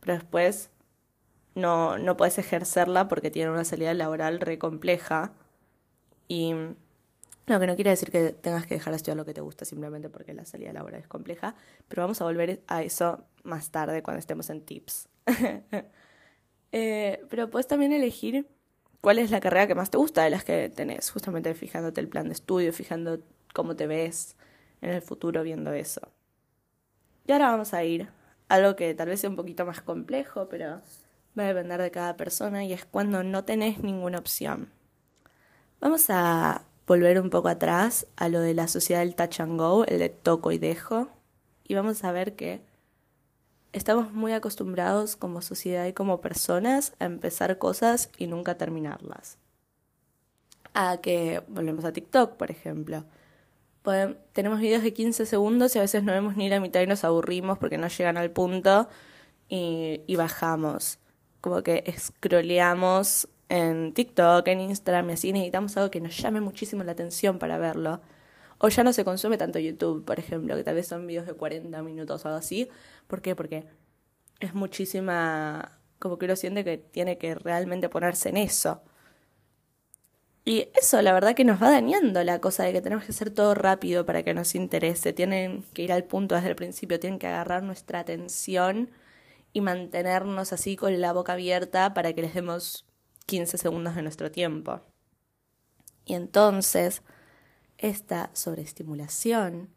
pero 0.00 0.12
después 0.12 0.68
no, 1.54 1.96
no 1.96 2.18
puedes 2.18 2.36
ejercerla 2.36 3.08
porque 3.08 3.30
tiene 3.30 3.50
una 3.50 3.64
salida 3.64 3.94
laboral 3.94 4.40
re 4.40 4.58
compleja. 4.58 5.32
Y 6.28 6.52
lo 7.46 7.60
que 7.60 7.66
no 7.66 7.76
quiere 7.76 7.90
decir 7.90 8.10
que 8.10 8.32
tengas 8.32 8.66
que 8.66 8.74
dejar 8.74 8.92
de 8.92 8.98
estudiar 8.98 9.16
lo 9.16 9.24
que 9.24 9.32
te 9.32 9.40
gusta 9.40 9.64
simplemente 9.64 10.10
porque 10.10 10.34
la 10.34 10.44
salida 10.44 10.74
laboral 10.74 11.00
es 11.00 11.08
compleja. 11.08 11.54
Pero 11.88 12.02
vamos 12.02 12.20
a 12.20 12.24
volver 12.24 12.62
a 12.66 12.82
eso 12.82 13.24
más 13.42 13.70
tarde 13.70 14.02
cuando 14.02 14.18
estemos 14.18 14.50
en 14.50 14.60
tips. 14.60 15.08
Eh, 16.78 17.24
pero 17.30 17.48
puedes 17.48 17.66
también 17.66 17.94
elegir 17.94 18.46
cuál 19.00 19.18
es 19.18 19.30
la 19.30 19.40
carrera 19.40 19.66
que 19.66 19.74
más 19.74 19.88
te 19.88 19.96
gusta 19.96 20.24
de 20.24 20.28
las 20.28 20.44
que 20.44 20.68
tenés, 20.68 21.10
justamente 21.10 21.54
fijándote 21.54 22.02
el 22.02 22.08
plan 22.08 22.26
de 22.26 22.34
estudio, 22.34 22.70
fijando 22.70 23.20
cómo 23.54 23.76
te 23.76 23.86
ves 23.86 24.36
en 24.82 24.90
el 24.90 25.00
futuro 25.00 25.42
viendo 25.42 25.72
eso. 25.72 26.02
Y 27.26 27.32
ahora 27.32 27.48
vamos 27.48 27.72
a 27.72 27.82
ir 27.82 28.10
a 28.50 28.56
algo 28.56 28.76
que 28.76 28.92
tal 28.92 29.08
vez 29.08 29.20
sea 29.20 29.30
un 29.30 29.36
poquito 29.36 29.64
más 29.64 29.80
complejo, 29.80 30.50
pero 30.50 30.82
va 31.38 31.44
a 31.44 31.46
depender 31.46 31.80
de 31.80 31.90
cada 31.90 32.18
persona 32.18 32.62
y 32.62 32.74
es 32.74 32.84
cuando 32.84 33.22
no 33.22 33.42
tenés 33.46 33.82
ninguna 33.82 34.18
opción. 34.18 34.68
Vamos 35.80 36.10
a 36.10 36.66
volver 36.86 37.18
un 37.18 37.30
poco 37.30 37.48
atrás 37.48 38.06
a 38.16 38.28
lo 38.28 38.40
de 38.40 38.52
la 38.52 38.68
sociedad 38.68 39.00
del 39.00 39.14
touch 39.14 39.40
and 39.40 39.58
go, 39.58 39.86
el 39.86 39.98
de 39.98 40.10
toco 40.10 40.52
y 40.52 40.58
dejo, 40.58 41.08
y 41.66 41.74
vamos 41.74 42.04
a 42.04 42.12
ver 42.12 42.36
que 42.36 42.60
estamos 43.78 44.12
muy 44.12 44.32
acostumbrados 44.32 45.16
como 45.16 45.42
sociedad 45.42 45.86
y 45.86 45.92
como 45.92 46.20
personas 46.20 46.94
a 46.98 47.04
empezar 47.04 47.58
cosas 47.58 48.10
y 48.16 48.26
nunca 48.26 48.56
terminarlas. 48.56 49.38
A 50.74 50.98
que 50.98 51.42
volvemos 51.48 51.84
a 51.84 51.92
TikTok, 51.92 52.36
por 52.36 52.50
ejemplo. 52.50 53.04
tenemos 54.32 54.60
videos 54.60 54.82
de 54.82 54.92
15 54.92 55.26
segundos 55.26 55.74
y 55.76 55.78
a 55.78 55.82
veces 55.82 56.02
no 56.02 56.12
vemos 56.12 56.36
ni 56.36 56.48
la 56.48 56.60
mitad 56.60 56.80
y 56.80 56.86
nos 56.86 57.04
aburrimos 57.04 57.58
porque 57.58 57.78
no 57.78 57.88
llegan 57.88 58.16
al 58.16 58.30
punto 58.30 58.88
y, 59.48 60.00
y 60.06 60.16
bajamos. 60.16 60.98
Como 61.40 61.62
que 61.62 61.84
scrolleamos 61.96 63.28
en 63.48 63.92
TikTok, 63.92 64.48
en 64.48 64.60
Instagram 64.60 65.10
y 65.10 65.12
así 65.12 65.32
necesitamos 65.32 65.76
algo 65.76 65.90
que 65.90 66.00
nos 66.00 66.16
llame 66.16 66.40
muchísimo 66.40 66.82
la 66.82 66.92
atención 66.92 67.38
para 67.38 67.58
verlo. 67.58 68.00
O 68.58 68.68
ya 68.68 68.84
no 68.84 68.92
se 68.92 69.04
consume 69.04 69.38
tanto 69.38 69.58
YouTube, 69.58 70.04
por 70.04 70.18
ejemplo, 70.18 70.56
que 70.56 70.64
tal 70.64 70.74
vez 70.74 70.86
son 70.88 71.06
videos 71.06 71.26
de 71.26 71.34
40 71.34 71.82
minutos 71.82 72.24
o 72.24 72.28
algo 72.28 72.38
así. 72.38 72.68
¿Por 73.06 73.20
qué? 73.22 73.36
Porque 73.36 73.66
es 74.40 74.54
muchísima, 74.54 75.78
como 75.98 76.18
que 76.18 76.26
uno 76.26 76.36
siente 76.36 76.64
que 76.64 76.78
tiene 76.78 77.18
que 77.18 77.34
realmente 77.34 77.88
ponerse 77.88 78.30
en 78.30 78.38
eso. 78.38 78.82
Y 80.44 80.68
eso, 80.74 81.02
la 81.02 81.12
verdad 81.12 81.34
que 81.34 81.44
nos 81.44 81.60
va 81.60 81.70
dañando 81.70 82.22
la 82.22 82.40
cosa 82.40 82.62
de 82.62 82.72
que 82.72 82.80
tenemos 82.80 83.04
que 83.04 83.10
hacer 83.10 83.30
todo 83.30 83.54
rápido 83.54 84.06
para 84.06 84.22
que 84.22 84.32
nos 84.32 84.54
interese. 84.54 85.12
Tienen 85.12 85.64
que 85.74 85.82
ir 85.82 85.92
al 85.92 86.04
punto 86.04 86.36
desde 86.36 86.50
el 86.50 86.56
principio, 86.56 87.00
tienen 87.00 87.18
que 87.18 87.26
agarrar 87.26 87.64
nuestra 87.64 87.98
atención 87.98 88.90
y 89.52 89.60
mantenernos 89.60 90.52
así 90.52 90.76
con 90.76 91.00
la 91.00 91.12
boca 91.12 91.32
abierta 91.32 91.94
para 91.94 92.12
que 92.12 92.22
les 92.22 92.34
demos 92.34 92.86
15 93.26 93.58
segundos 93.58 93.96
de 93.96 94.02
nuestro 94.02 94.30
tiempo. 94.30 94.82
Y 96.04 96.14
entonces 96.14 97.02
esta 97.78 98.30
sobreestimulación 98.32 99.68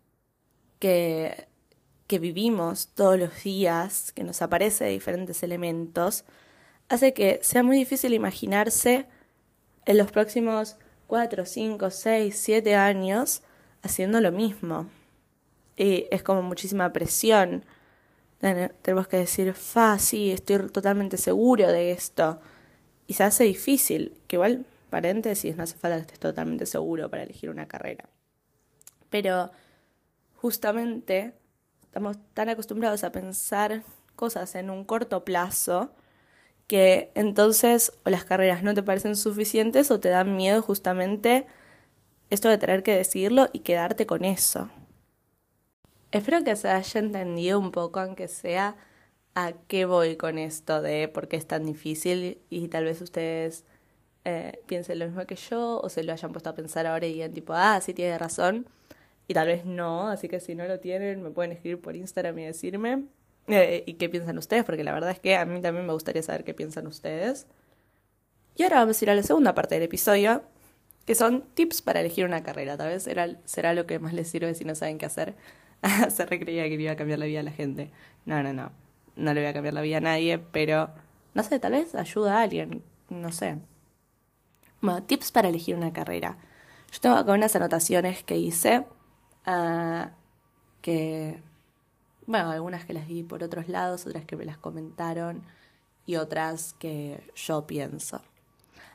que, 0.79 1.47
que 2.07 2.19
vivimos 2.19 2.89
todos 2.95 3.19
los 3.19 3.43
días, 3.43 4.11
que 4.11 4.23
nos 4.23 4.41
aparece 4.41 4.85
de 4.85 4.91
diferentes 4.91 5.43
elementos, 5.43 6.25
hace 6.87 7.13
que 7.13 7.39
sea 7.43 7.63
muy 7.63 7.77
difícil 7.77 8.13
imaginarse 8.13 9.05
en 9.85 9.97
los 9.97 10.11
próximos 10.11 10.77
4, 11.07 11.45
5, 11.45 11.89
6, 11.89 12.35
7 12.37 12.75
años 12.75 13.41
haciendo 13.81 14.21
lo 14.21 14.31
mismo. 14.31 14.87
Y 15.75 16.07
es 16.11 16.23
como 16.23 16.41
muchísima 16.41 16.91
presión 16.91 17.63
tenemos 18.39 19.07
que 19.07 19.17
decir, 19.17 19.53
fa, 19.53 19.99
sí, 19.99 20.31
estoy 20.31 20.69
totalmente 20.69 21.17
seguro 21.17 21.67
de 21.67 21.91
esto. 21.91 22.39
Y 23.07 23.13
se 23.15 23.23
hace 23.23 23.43
difícil, 23.43 24.13
que 24.27 24.37
igual, 24.37 24.65
paréntesis, 24.89 25.55
no 25.55 25.63
hace 25.63 25.77
falta 25.77 25.97
que 25.97 26.01
estés 26.01 26.19
totalmente 26.19 26.65
seguro 26.65 27.09
para 27.09 27.23
elegir 27.23 27.49
una 27.49 27.67
carrera. 27.67 28.09
Pero 29.09 29.51
justamente 30.35 31.33
estamos 31.83 32.17
tan 32.33 32.49
acostumbrados 32.49 33.03
a 33.03 33.11
pensar 33.11 33.83
cosas 34.15 34.55
en 34.55 34.69
un 34.69 34.83
corto 34.83 35.23
plazo 35.23 35.91
que 36.67 37.11
entonces 37.15 37.93
o 38.05 38.09
las 38.09 38.25
carreras 38.25 38.61
no 38.61 38.73
te 38.73 38.83
parecen 38.83 39.15
suficientes 39.15 39.89
o 39.89 39.99
te 39.99 40.09
dan 40.09 40.35
miedo 40.35 40.61
justamente 40.61 41.47
esto 42.29 42.47
de 42.47 42.57
tener 42.59 42.83
que 42.83 42.95
decidirlo 42.95 43.49
y 43.53 43.59
quedarte 43.59 44.05
con 44.05 44.23
eso. 44.23 44.69
Espero 46.11 46.43
que 46.43 46.55
se 46.55 46.69
haya 46.69 46.99
entendido 46.99 47.59
un 47.59 47.71
poco, 47.71 47.99
aunque 47.99 48.27
sea, 48.27 48.75
a 49.35 49.53
qué 49.67 49.85
voy 49.85 50.15
con 50.15 50.37
esto 50.37 50.81
de 50.81 51.07
por 51.07 51.27
qué 51.27 51.37
es 51.37 51.47
tan 51.47 51.65
difícil 51.65 52.41
y 52.49 52.67
tal 52.67 52.85
vez 52.85 53.01
ustedes 53.01 53.65
eh, 54.25 54.61
piensen 54.67 54.99
lo 54.99 55.05
mismo 55.05 55.25
que 55.25 55.35
yo 55.35 55.79
o 55.81 55.89
se 55.89 56.03
lo 56.03 56.13
hayan 56.13 56.31
puesto 56.31 56.49
a 56.49 56.55
pensar 56.55 56.85
ahora 56.87 57.07
y 57.07 57.13
digan 57.13 57.33
tipo, 57.33 57.53
ah, 57.53 57.79
sí 57.81 57.93
tiene 57.93 58.17
razón 58.17 58.67
y 59.27 59.33
tal 59.33 59.47
vez 59.47 59.65
no, 59.65 60.09
así 60.09 60.27
que 60.27 60.39
si 60.39 60.55
no 60.55 60.65
lo 60.67 60.79
tienen 60.79 61.21
me 61.23 61.31
pueden 61.31 61.51
escribir 61.51 61.81
por 61.81 61.95
Instagram 61.95 62.39
y 62.39 62.45
decirme 62.45 63.05
eh, 63.49 63.83
y 63.87 63.93
qué 63.95 64.09
piensan 64.09 64.37
ustedes, 64.37 64.63
porque 64.63 64.83
la 64.83 64.93
verdad 64.93 65.11
es 65.11 65.19
que 65.19 65.35
a 65.35 65.45
mí 65.45 65.59
también 65.61 65.85
me 65.85 65.93
gustaría 65.93 66.21
saber 66.21 66.43
qué 66.43 66.53
piensan 66.53 66.85
ustedes. 66.87 67.47
Y 68.55 68.63
ahora 68.63 68.77
vamos 68.79 69.01
a 69.01 69.05
ir 69.05 69.09
a 69.09 69.15
la 69.15 69.23
segunda 69.23 69.55
parte 69.55 69.75
del 69.75 69.83
episodio, 69.83 70.43
que 71.05 71.15
son 71.15 71.43
tips 71.55 71.81
para 71.81 72.01
elegir 72.01 72.25
una 72.25 72.43
carrera. 72.43 72.77
Tal 72.77 72.89
vez 72.89 73.03
será, 73.03 73.27
será 73.45 73.73
lo 73.73 73.87
que 73.87 73.99
más 73.99 74.13
les 74.13 74.27
sirve 74.29 74.53
si 74.53 74.65
no 74.65 74.75
saben 74.75 74.97
qué 74.99 75.05
hacer. 75.07 75.35
Se 76.09 76.25
recreía 76.25 76.63
que 76.67 76.75
iba 76.75 76.91
a 76.91 76.95
cambiar 76.95 77.19
la 77.19 77.25
vida 77.25 77.39
a 77.39 77.43
la 77.43 77.51
gente. 77.51 77.91
No, 78.25 78.43
no, 78.43 78.53
no. 78.53 78.71
No 79.15 79.33
le 79.33 79.41
voy 79.41 79.49
a 79.49 79.53
cambiar 79.53 79.73
la 79.73 79.81
vida 79.81 79.97
a 79.97 80.01
nadie, 80.01 80.39
pero 80.39 80.89
no 81.33 81.43
sé, 81.43 81.59
tal 81.59 81.71
vez 81.71 81.95
ayuda 81.95 82.39
a 82.39 82.41
alguien. 82.43 82.83
No 83.09 83.31
sé. 83.31 83.57
Bueno, 84.81 85.03
tips 85.03 85.31
para 85.31 85.49
elegir 85.49 85.75
una 85.75 85.93
carrera. 85.93 86.37
Yo 86.91 86.99
tengo 87.01 87.15
acá 87.15 87.33
unas 87.33 87.55
anotaciones 87.55 88.23
que 88.23 88.37
hice 88.37 88.85
Ah, 89.45 90.11
que, 90.81 91.41
bueno, 92.27 92.51
algunas 92.51 92.85
que 92.85 92.93
las 92.93 93.07
vi 93.07 93.23
por 93.23 93.43
otros 93.43 93.67
lados, 93.69 94.05
otras 94.05 94.25
que 94.25 94.35
me 94.35 94.45
las 94.45 94.57
comentaron 94.57 95.43
y 96.05 96.17
otras 96.17 96.73
que 96.79 97.23
yo 97.35 97.67
pienso. 97.67 98.21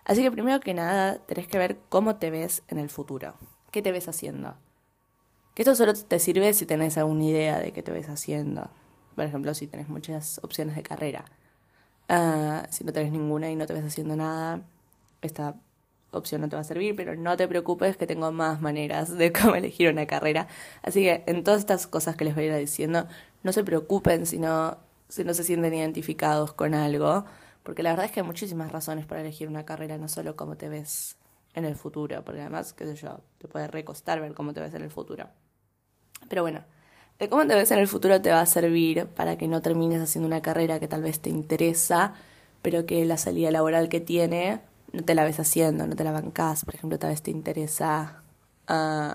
Así 0.05 0.23
que 0.23 0.31
primero 0.33 0.61
que 0.61 0.75
nada, 0.75 1.19
tenés 1.27 1.49
que 1.49 1.59
ver 1.59 1.79
cómo 1.89 2.17
te 2.17 2.31
ves 2.31 2.63
en 2.69 2.79
el 2.79 2.91
futuro. 2.91 3.35
¿Qué 3.73 3.83
te 3.83 3.93
ves 3.93 4.09
haciendo? 4.09 4.57
Que 5.55 5.63
esto 5.63 5.75
solo 5.75 5.95
te 5.95 6.19
sirve 6.19 6.53
si 6.55 6.67
tenés 6.67 6.99
alguna 6.99 7.25
idea 7.25 7.59
de 7.61 7.73
qué 7.73 7.83
te 7.83 7.93
ves 7.93 8.09
haciendo. 8.09 8.71
Por 9.15 9.25
ejemplo, 9.25 9.55
si 9.55 9.67
tenés 9.67 9.89
muchas 9.89 10.41
opciones 10.43 10.77
de 10.77 10.83
carrera. 10.83 11.25
Ah, 12.09 12.67
si 12.71 12.85
no 12.85 12.93
tenés 12.93 13.13
ninguna 13.13 13.51
y 13.51 13.57
no 13.57 13.67
te 13.67 13.75
ves 13.75 13.85
haciendo 13.85 14.17
nada, 14.17 14.63
está 15.23 15.57
opción 16.17 16.41
no 16.41 16.49
te 16.49 16.57
va 16.57 16.63
a 16.63 16.65
servir, 16.65 16.97
pero 16.97 17.17
no 17.17 17.37
te 17.37 17.49
preocupes 17.49 17.97
que 17.97 18.07
tengo 18.07 18.31
más 18.33 18.61
maneras 18.61 19.17
de 19.17 19.33
cómo 19.41 19.55
elegir 19.55 19.91
una 19.91 20.07
carrera. 20.07 20.49
Así 20.83 21.03
que 21.03 21.25
en 21.27 21.45
todas 21.45 21.61
estas 21.61 21.87
cosas 21.87 22.17
que 22.17 22.25
les 22.25 22.35
voy 22.35 22.45
a 22.45 22.47
ir 22.49 22.57
diciendo, 22.57 23.07
no 23.43 23.53
se 23.53 23.65
preocupen 23.65 24.27
si 24.27 24.39
no, 24.39 24.79
si 25.09 25.25
no 25.25 25.35
se 25.35 25.45
sienten 25.45 25.75
identificados 25.75 26.53
con 26.53 26.75
algo, 26.75 27.25
porque 27.63 27.83
la 27.83 27.91
verdad 27.91 28.07
es 28.07 28.13
que 28.13 28.21
hay 28.21 28.27
muchísimas 28.27 28.73
razones 28.73 29.07
para 29.07 29.21
elegir 29.21 29.49
una 29.49 29.65
carrera, 29.65 29.99
no 29.99 30.09
solo 30.09 30.37
cómo 30.37 30.57
te 30.57 30.69
ves 30.69 31.17
en 31.55 31.65
el 31.65 31.77
futuro, 31.77 32.25
porque 32.25 32.41
además, 32.41 32.73
qué 32.73 32.85
sé 32.85 32.97
yo, 32.97 33.21
te 33.39 33.49
puede 33.49 33.69
recostar 33.69 34.21
ver 34.21 34.35
cómo 34.35 34.53
te 34.53 34.61
ves 34.61 34.75
en 34.75 34.83
el 34.83 34.91
futuro. 34.91 35.29
Pero 36.29 36.43
bueno, 36.43 36.65
de 37.19 37.29
cómo 37.29 37.47
te 37.47 37.55
ves 37.55 37.71
en 37.71 37.79
el 37.79 37.89
futuro 37.89 38.21
te 38.21 38.31
va 38.31 38.41
a 38.41 38.47
servir 38.47 39.07
para 39.07 39.39
que 39.39 39.47
no 39.47 39.63
termines 39.63 40.03
haciendo 40.03 40.27
una 40.27 40.43
carrera 40.43 40.81
que 40.81 40.89
tal 40.89 41.03
vez 41.03 41.21
te 41.21 41.31
interesa, 41.31 42.15
pero 42.61 42.87
que 42.87 43.05
la 43.05 43.17
salida 43.19 43.51
laboral 43.51 43.89
que 43.89 44.01
tiene 44.01 44.61
no 44.95 45.03
te 45.05 45.15
la 45.15 45.25
ves 45.25 45.41
haciendo, 45.41 45.87
no 45.87 45.97
te 45.97 46.05
la 46.05 46.13
bancás, 46.13 46.65
por 46.65 46.75
ejemplo, 46.75 46.99
tal 46.99 47.11
vez 47.11 47.21
te 47.21 47.33
interesa 47.33 48.23
uh, 48.71 49.15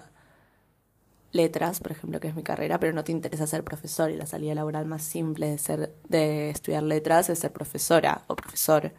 letras, 1.32 1.80
por 1.80 1.94
ejemplo, 1.94 2.20
que 2.20 2.28
es 2.28 2.36
mi 2.36 2.44
carrera, 2.44 2.80
pero 2.80 2.92
no 2.92 3.04
te 3.06 3.14
interesa 3.14 3.48
ser 3.48 3.64
profesor 3.64 4.12
y 4.12 4.18
la 4.18 4.26
salida 4.26 4.54
laboral 4.56 4.86
más 4.86 5.04
simple 5.04 5.50
de 5.52 5.58
ser 5.58 5.96
de 6.10 6.50
estudiar 6.50 6.84
letras 6.84 7.30
es 7.30 7.40
ser 7.40 7.54
profesora 7.54 8.24
o 8.28 8.36
profesor. 8.36 8.92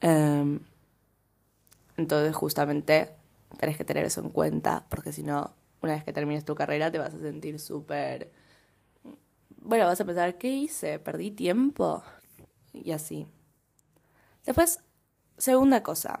Um, 0.00 0.60
entonces, 1.96 2.36
justamente 2.36 3.10
tenés 3.58 3.76
que 3.76 3.84
tener 3.84 4.04
eso 4.04 4.20
en 4.20 4.30
cuenta, 4.30 4.86
porque 4.88 5.12
si 5.12 5.24
no, 5.24 5.52
una 5.82 5.94
vez 5.94 6.04
que 6.04 6.12
termines 6.12 6.44
tu 6.44 6.54
carrera 6.54 6.92
te 6.92 6.98
vas 6.98 7.12
a 7.14 7.18
sentir 7.18 7.58
súper... 7.58 8.30
Bueno, 9.60 9.86
vas 9.86 10.00
a 10.00 10.04
pensar, 10.04 10.38
¿qué 10.38 10.48
hice? 10.48 11.00
¿Perdí 11.00 11.32
tiempo? 11.32 12.04
Y 12.72 12.92
así. 12.92 13.26
Después, 14.46 14.80
Segunda 15.38 15.84
cosa, 15.84 16.20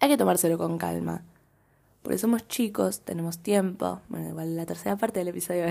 hay 0.00 0.08
que 0.08 0.16
tomárselo 0.16 0.58
con 0.58 0.78
calma. 0.78 1.22
Porque 2.02 2.18
somos 2.18 2.46
chicos, 2.48 3.00
tenemos 3.02 3.38
tiempo. 3.38 4.00
Bueno, 4.08 4.28
igual 4.28 4.48
en 4.48 4.56
la 4.56 4.66
tercera 4.66 4.96
parte 4.96 5.20
del 5.20 5.28
episodio 5.28 5.64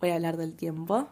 voy 0.00 0.10
a 0.10 0.14
hablar 0.14 0.38
del 0.38 0.54
tiempo. 0.54 1.08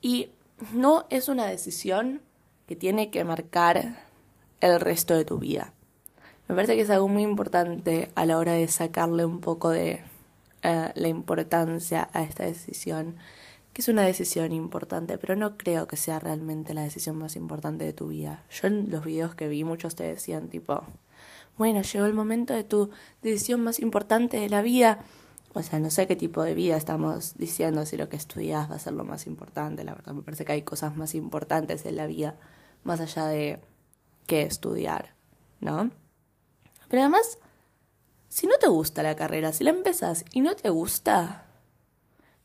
Y 0.00 0.30
no 0.72 1.06
es 1.08 1.28
una 1.28 1.46
decisión 1.46 2.20
que 2.66 2.74
tiene 2.74 3.10
que 3.10 3.22
marcar 3.22 3.96
el 4.60 4.80
resto 4.80 5.14
de 5.14 5.24
tu 5.24 5.38
vida. 5.38 5.72
Me 6.48 6.56
parece 6.56 6.74
que 6.74 6.82
es 6.82 6.90
algo 6.90 7.06
muy 7.06 7.22
importante 7.22 8.10
a 8.16 8.26
la 8.26 8.38
hora 8.38 8.54
de 8.54 8.66
sacarle 8.66 9.24
un 9.24 9.40
poco 9.40 9.70
de 9.70 10.02
eh, 10.62 10.92
la 10.94 11.08
importancia 11.08 12.08
a 12.12 12.22
esta 12.22 12.44
decisión 12.44 13.16
que 13.72 13.80
es 13.80 13.88
una 13.88 14.02
decisión 14.02 14.52
importante, 14.52 15.18
pero 15.18 15.34
no 15.36 15.56
creo 15.56 15.86
que 15.86 15.96
sea 15.96 16.18
realmente 16.18 16.74
la 16.74 16.82
decisión 16.82 17.16
más 17.16 17.36
importante 17.36 17.84
de 17.84 17.92
tu 17.92 18.08
vida. 18.08 18.44
Yo 18.50 18.68
en 18.68 18.90
los 18.90 19.04
videos 19.04 19.34
que 19.34 19.48
vi 19.48 19.64
muchos 19.64 19.94
te 19.94 20.04
decían 20.04 20.48
tipo, 20.48 20.82
bueno, 21.56 21.82
llegó 21.82 22.06
el 22.06 22.14
momento 22.14 22.54
de 22.54 22.64
tu 22.64 22.90
decisión 23.22 23.62
más 23.62 23.80
importante 23.80 24.38
de 24.38 24.48
la 24.48 24.62
vida. 24.62 24.98
O 25.54 25.62
sea, 25.62 25.78
no 25.78 25.90
sé 25.90 26.06
qué 26.06 26.16
tipo 26.16 26.42
de 26.42 26.54
vida 26.54 26.76
estamos 26.76 27.36
diciendo, 27.36 27.84
si 27.86 27.96
lo 27.96 28.08
que 28.08 28.16
estudias 28.16 28.70
va 28.70 28.76
a 28.76 28.78
ser 28.78 28.94
lo 28.94 29.04
más 29.04 29.26
importante. 29.26 29.84
La 29.84 29.94
verdad, 29.94 30.12
me 30.12 30.22
parece 30.22 30.44
que 30.44 30.52
hay 30.52 30.62
cosas 30.62 30.96
más 30.96 31.14
importantes 31.14 31.84
en 31.86 31.96
la 31.96 32.06
vida, 32.06 32.36
más 32.84 33.00
allá 33.00 33.26
de 33.26 33.60
que 34.26 34.42
estudiar, 34.42 35.14
¿no? 35.60 35.90
Pero 36.88 37.02
además, 37.02 37.38
si 38.28 38.46
no 38.46 38.54
te 38.58 38.68
gusta 38.68 39.02
la 39.02 39.16
carrera, 39.16 39.52
si 39.52 39.64
la 39.64 39.70
empezás 39.70 40.24
y 40.32 40.40
no 40.40 40.56
te 40.56 40.70
gusta, 40.70 41.46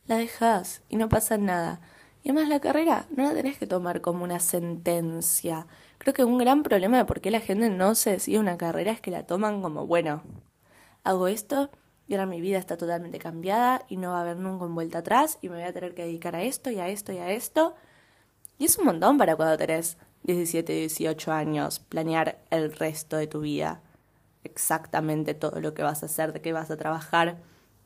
la 0.07 0.17
dejas 0.17 0.81
y 0.89 0.97
no 0.97 1.09
pasa 1.09 1.37
nada. 1.37 1.81
Y 2.23 2.29
además 2.29 2.49
la 2.49 2.59
carrera 2.59 3.05
no 3.15 3.23
la 3.23 3.33
tenés 3.33 3.57
que 3.57 3.67
tomar 3.67 4.01
como 4.01 4.23
una 4.23 4.39
sentencia. 4.39 5.67
Creo 5.97 6.13
que 6.13 6.23
un 6.23 6.37
gran 6.37 6.63
problema 6.63 6.97
de 6.97 7.05
por 7.05 7.21
qué 7.21 7.31
la 7.31 7.39
gente 7.39 7.69
no 7.69 7.95
se 7.95 8.11
decide 8.11 8.39
una 8.39 8.57
carrera 8.57 8.91
es 8.91 9.01
que 9.01 9.11
la 9.11 9.23
toman 9.23 9.61
como, 9.61 9.87
bueno, 9.87 10.23
hago 11.03 11.27
esto 11.27 11.69
y 12.07 12.13
ahora 12.13 12.25
mi 12.25 12.41
vida 12.41 12.57
está 12.57 12.77
totalmente 12.77 13.19
cambiada 13.19 13.85
y 13.89 13.97
no 13.97 14.11
va 14.11 14.19
a 14.19 14.21
haber 14.21 14.37
nunca 14.37 14.65
un 14.65 14.75
vuelta 14.75 14.99
atrás 14.99 15.37
y 15.41 15.49
me 15.49 15.55
voy 15.55 15.65
a 15.65 15.73
tener 15.73 15.93
que 15.93 16.03
dedicar 16.03 16.35
a 16.35 16.43
esto 16.43 16.69
y 16.69 16.79
a 16.79 16.87
esto 16.87 17.11
y 17.11 17.17
a 17.17 17.31
esto. 17.31 17.75
Y 18.57 18.65
es 18.65 18.77
un 18.77 18.85
montón 18.85 19.17
para 19.17 19.35
cuando 19.35 19.57
tenés 19.57 19.97
17, 20.23 20.73
18 20.73 21.31
años, 21.31 21.79
planear 21.79 22.39
el 22.49 22.73
resto 22.73 23.17
de 23.17 23.27
tu 23.27 23.41
vida. 23.41 23.81
Exactamente 24.43 25.33
todo 25.33 25.59
lo 25.59 25.73
que 25.73 25.83
vas 25.83 26.03
a 26.03 26.07
hacer, 26.07 26.33
de 26.33 26.41
qué 26.41 26.53
vas 26.53 26.71
a 26.71 26.77
trabajar, 26.77 27.37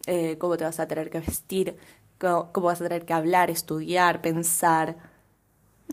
eh, 0.06 0.38
cómo 0.38 0.58
te 0.58 0.63
vas 0.63 0.80
a 0.80 0.88
tener 0.88 1.10
que 1.10 1.20
vestir, 1.20 1.78
cómo, 2.22 2.68
vas 2.68 2.82
a 2.82 2.86
tener 2.88 3.06
que 3.06 3.13
hablar, 3.13 3.50
estudiar, 3.50 4.22
pensar. 4.22 4.98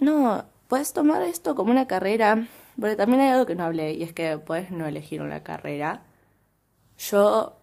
No, 0.00 0.44
puedes 0.68 0.92
tomar 0.92 1.22
esto 1.22 1.54
como 1.54 1.70
una 1.72 1.86
carrera, 1.86 2.46
porque 2.80 2.96
también 2.96 3.20
hay 3.22 3.30
algo 3.30 3.46
que 3.46 3.54
no 3.54 3.64
hablé, 3.64 3.94
y 3.94 4.02
es 4.02 4.12
que 4.12 4.38
puedes 4.38 4.70
no 4.70 4.86
elegir 4.86 5.22
una 5.22 5.42
carrera. 5.42 6.04
Yo, 6.98 7.58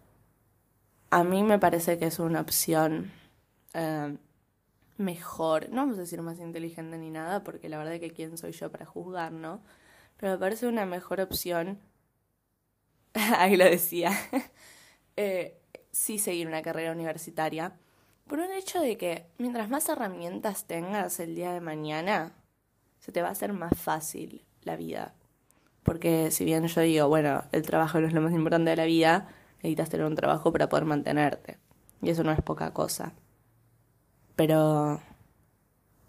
a 1.10 1.24
mí 1.24 1.42
me 1.42 1.58
parece 1.58 1.98
que 1.98 2.06
es 2.06 2.18
una 2.18 2.40
opción 2.40 3.12
eh, 3.74 4.16
mejor, 4.98 5.68
no 5.70 5.76
vamos 5.82 5.98
a 5.98 6.02
decir 6.02 6.22
más 6.22 6.40
inteligente 6.40 6.98
ni 6.98 7.10
nada, 7.10 7.44
porque 7.44 7.68
la 7.68 7.78
verdad 7.78 7.94
es 7.94 8.00
que 8.00 8.10
quién 8.12 8.36
soy 8.38 8.52
yo 8.52 8.70
para 8.70 8.86
juzgar, 8.86 9.32
¿no? 9.32 9.62
Pero 10.18 10.32
me 10.32 10.38
parece 10.38 10.66
una 10.66 10.86
mejor 10.86 11.20
opción, 11.20 11.80
ahí 13.14 13.56
lo 13.56 13.64
decía, 13.64 14.12
eh, 15.16 15.60
sí 15.92 16.18
seguir 16.18 16.46
una 16.48 16.62
carrera 16.62 16.92
universitaria 16.92 17.78
por 18.26 18.40
un 18.40 18.50
hecho 18.52 18.80
de 18.80 18.96
que 18.96 19.26
mientras 19.38 19.68
más 19.70 19.88
herramientas 19.88 20.64
tengas 20.66 21.20
el 21.20 21.34
día 21.34 21.52
de 21.52 21.60
mañana, 21.60 22.32
se 22.98 23.12
te 23.12 23.22
va 23.22 23.28
a 23.28 23.32
hacer 23.32 23.52
más 23.52 23.72
fácil 23.78 24.44
la 24.62 24.76
vida. 24.76 25.14
Porque 25.82 26.32
si 26.32 26.44
bien 26.44 26.66
yo 26.66 26.80
digo, 26.80 27.08
bueno, 27.08 27.44
el 27.52 27.62
trabajo 27.62 28.00
no 28.00 28.08
es 28.08 28.12
lo 28.12 28.20
más 28.20 28.32
importante 28.32 28.70
de 28.70 28.76
la 28.76 28.84
vida, 28.84 29.28
necesitas 29.58 29.90
tener 29.90 30.06
un 30.06 30.16
trabajo 30.16 30.52
para 30.52 30.68
poder 30.68 30.84
mantenerte. 30.84 31.58
Y 32.02 32.10
eso 32.10 32.24
no 32.24 32.32
es 32.32 32.42
poca 32.42 32.72
cosa. 32.72 33.12
Pero 34.34 35.00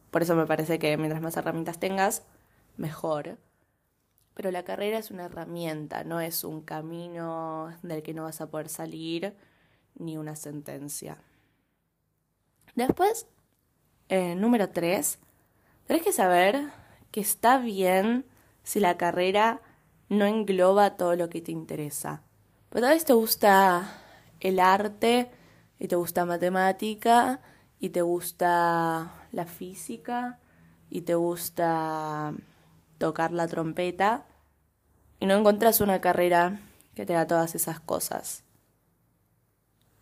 por 0.09 0.23
eso 0.23 0.35
me 0.35 0.47
parece 0.47 0.79
que 0.79 0.97
mientras 0.97 1.21
más 1.21 1.37
herramientas 1.37 1.79
tengas, 1.79 2.23
mejor. 2.75 3.37
Pero 4.33 4.49
la 4.51 4.63
carrera 4.63 4.97
es 4.97 5.11
una 5.11 5.25
herramienta, 5.25 6.03
no 6.03 6.19
es 6.19 6.43
un 6.43 6.61
camino 6.61 7.75
del 7.83 8.01
que 8.01 8.15
no 8.15 8.23
vas 8.23 8.41
a 8.41 8.49
poder 8.49 8.69
salir 8.69 9.35
ni 9.95 10.17
una 10.17 10.35
sentencia. 10.35 11.17
Después, 12.77 13.25
eh, 14.07 14.35
número 14.35 14.69
3, 14.69 15.17
tenés 15.87 16.03
que 16.03 16.11
saber 16.11 16.69
que 17.09 17.19
está 17.19 17.57
bien 17.57 18.23
si 18.61 18.79
la 18.79 18.97
carrera 18.97 19.61
no 20.09 20.25
engloba 20.25 20.95
todo 20.95 21.15
lo 21.15 21.27
que 21.27 21.41
te 21.41 21.51
interesa. 21.51 22.21
Pero 22.69 22.85
tal 22.85 22.93
vez 22.93 23.03
te 23.03 23.13
gusta 23.13 23.99
el 24.39 24.59
arte 24.59 25.31
y 25.79 25.87
te 25.87 25.95
gusta 25.95 26.25
matemática 26.25 27.41
y 27.79 27.89
te 27.89 28.03
gusta 28.03 29.25
la 29.31 29.45
física 29.47 30.37
y 30.91 31.01
te 31.01 31.15
gusta 31.15 32.35
tocar 32.99 33.31
la 33.31 33.47
trompeta 33.47 34.27
y 35.19 35.25
no 35.25 35.33
encuentras 35.33 35.81
una 35.81 35.99
carrera 35.99 36.59
que 36.93 37.07
te 37.07 37.13
da 37.13 37.25
todas 37.25 37.55
esas 37.55 37.79
cosas. 37.79 38.43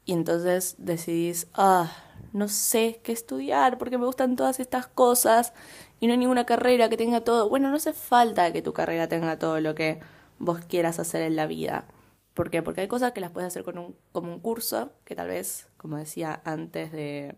Y 0.06 0.14
entonces 0.14 0.76
decidís, 0.78 1.48
ah, 1.56 1.92
no 2.34 2.48
sé 2.48 3.00
qué 3.04 3.12
estudiar 3.12 3.78
porque 3.78 3.98
me 3.98 4.06
gustan 4.06 4.36
todas 4.36 4.60
estas 4.60 4.88
cosas 4.88 5.54
y 6.00 6.08
no 6.08 6.14
hay 6.14 6.20
ninguna 6.20 6.46
carrera 6.46 6.90
que 6.90 6.98
tenga 6.98 7.22
todo. 7.22 7.50
Bueno, 7.50 7.70
no 7.70 7.78
hace 7.78 7.94
falta 7.94 8.52
que 8.54 8.62
tu 8.62 8.74
carrera 8.74 9.08
tenga 9.08 9.40
todo 9.40 9.60
lo 9.62 9.74
que 9.74 10.00
vos 10.40 10.60
quieras 10.66 11.00
hacer 11.00 11.22
en 11.24 11.36
la 11.36 11.48
vida. 11.48 11.86
¿Por 12.34 12.52
qué? 12.52 12.62
Porque 12.62 12.82
hay 12.82 12.88
cosas 12.88 13.14
que 13.14 13.22
las 13.22 13.32
puedes 13.32 13.48
hacer 13.48 13.64
con 13.64 13.78
un, 13.78 13.96
como 14.12 14.34
un 14.34 14.40
curso, 14.42 14.92
que 15.06 15.16
tal 15.16 15.28
vez, 15.30 15.70
como 15.78 15.98
decía 15.98 16.42
antes 16.44 16.92
de, 16.92 17.36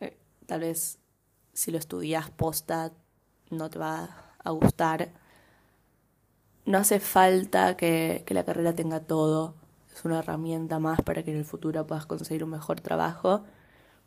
eh, 0.00 0.16
tal 0.46 0.60
vez 0.60 0.98
si 1.52 1.70
lo 1.70 1.78
estudias 1.78 2.30
posta 2.30 2.92
no 3.50 3.70
te 3.70 3.78
va 3.78 4.34
a 4.42 4.50
gustar. 4.50 5.10
No 6.64 6.78
hace 6.78 7.00
falta 7.00 7.76
que, 7.76 8.24
que 8.26 8.34
la 8.34 8.44
carrera 8.44 8.74
tenga 8.74 9.00
todo. 9.00 9.54
Es 9.94 10.04
una 10.04 10.20
herramienta 10.20 10.78
más 10.78 11.00
para 11.02 11.22
que 11.22 11.30
en 11.30 11.38
el 11.38 11.44
futuro 11.44 11.86
puedas 11.86 12.06
conseguir 12.06 12.44
un 12.44 12.50
mejor 12.50 12.80
trabajo. 12.80 13.44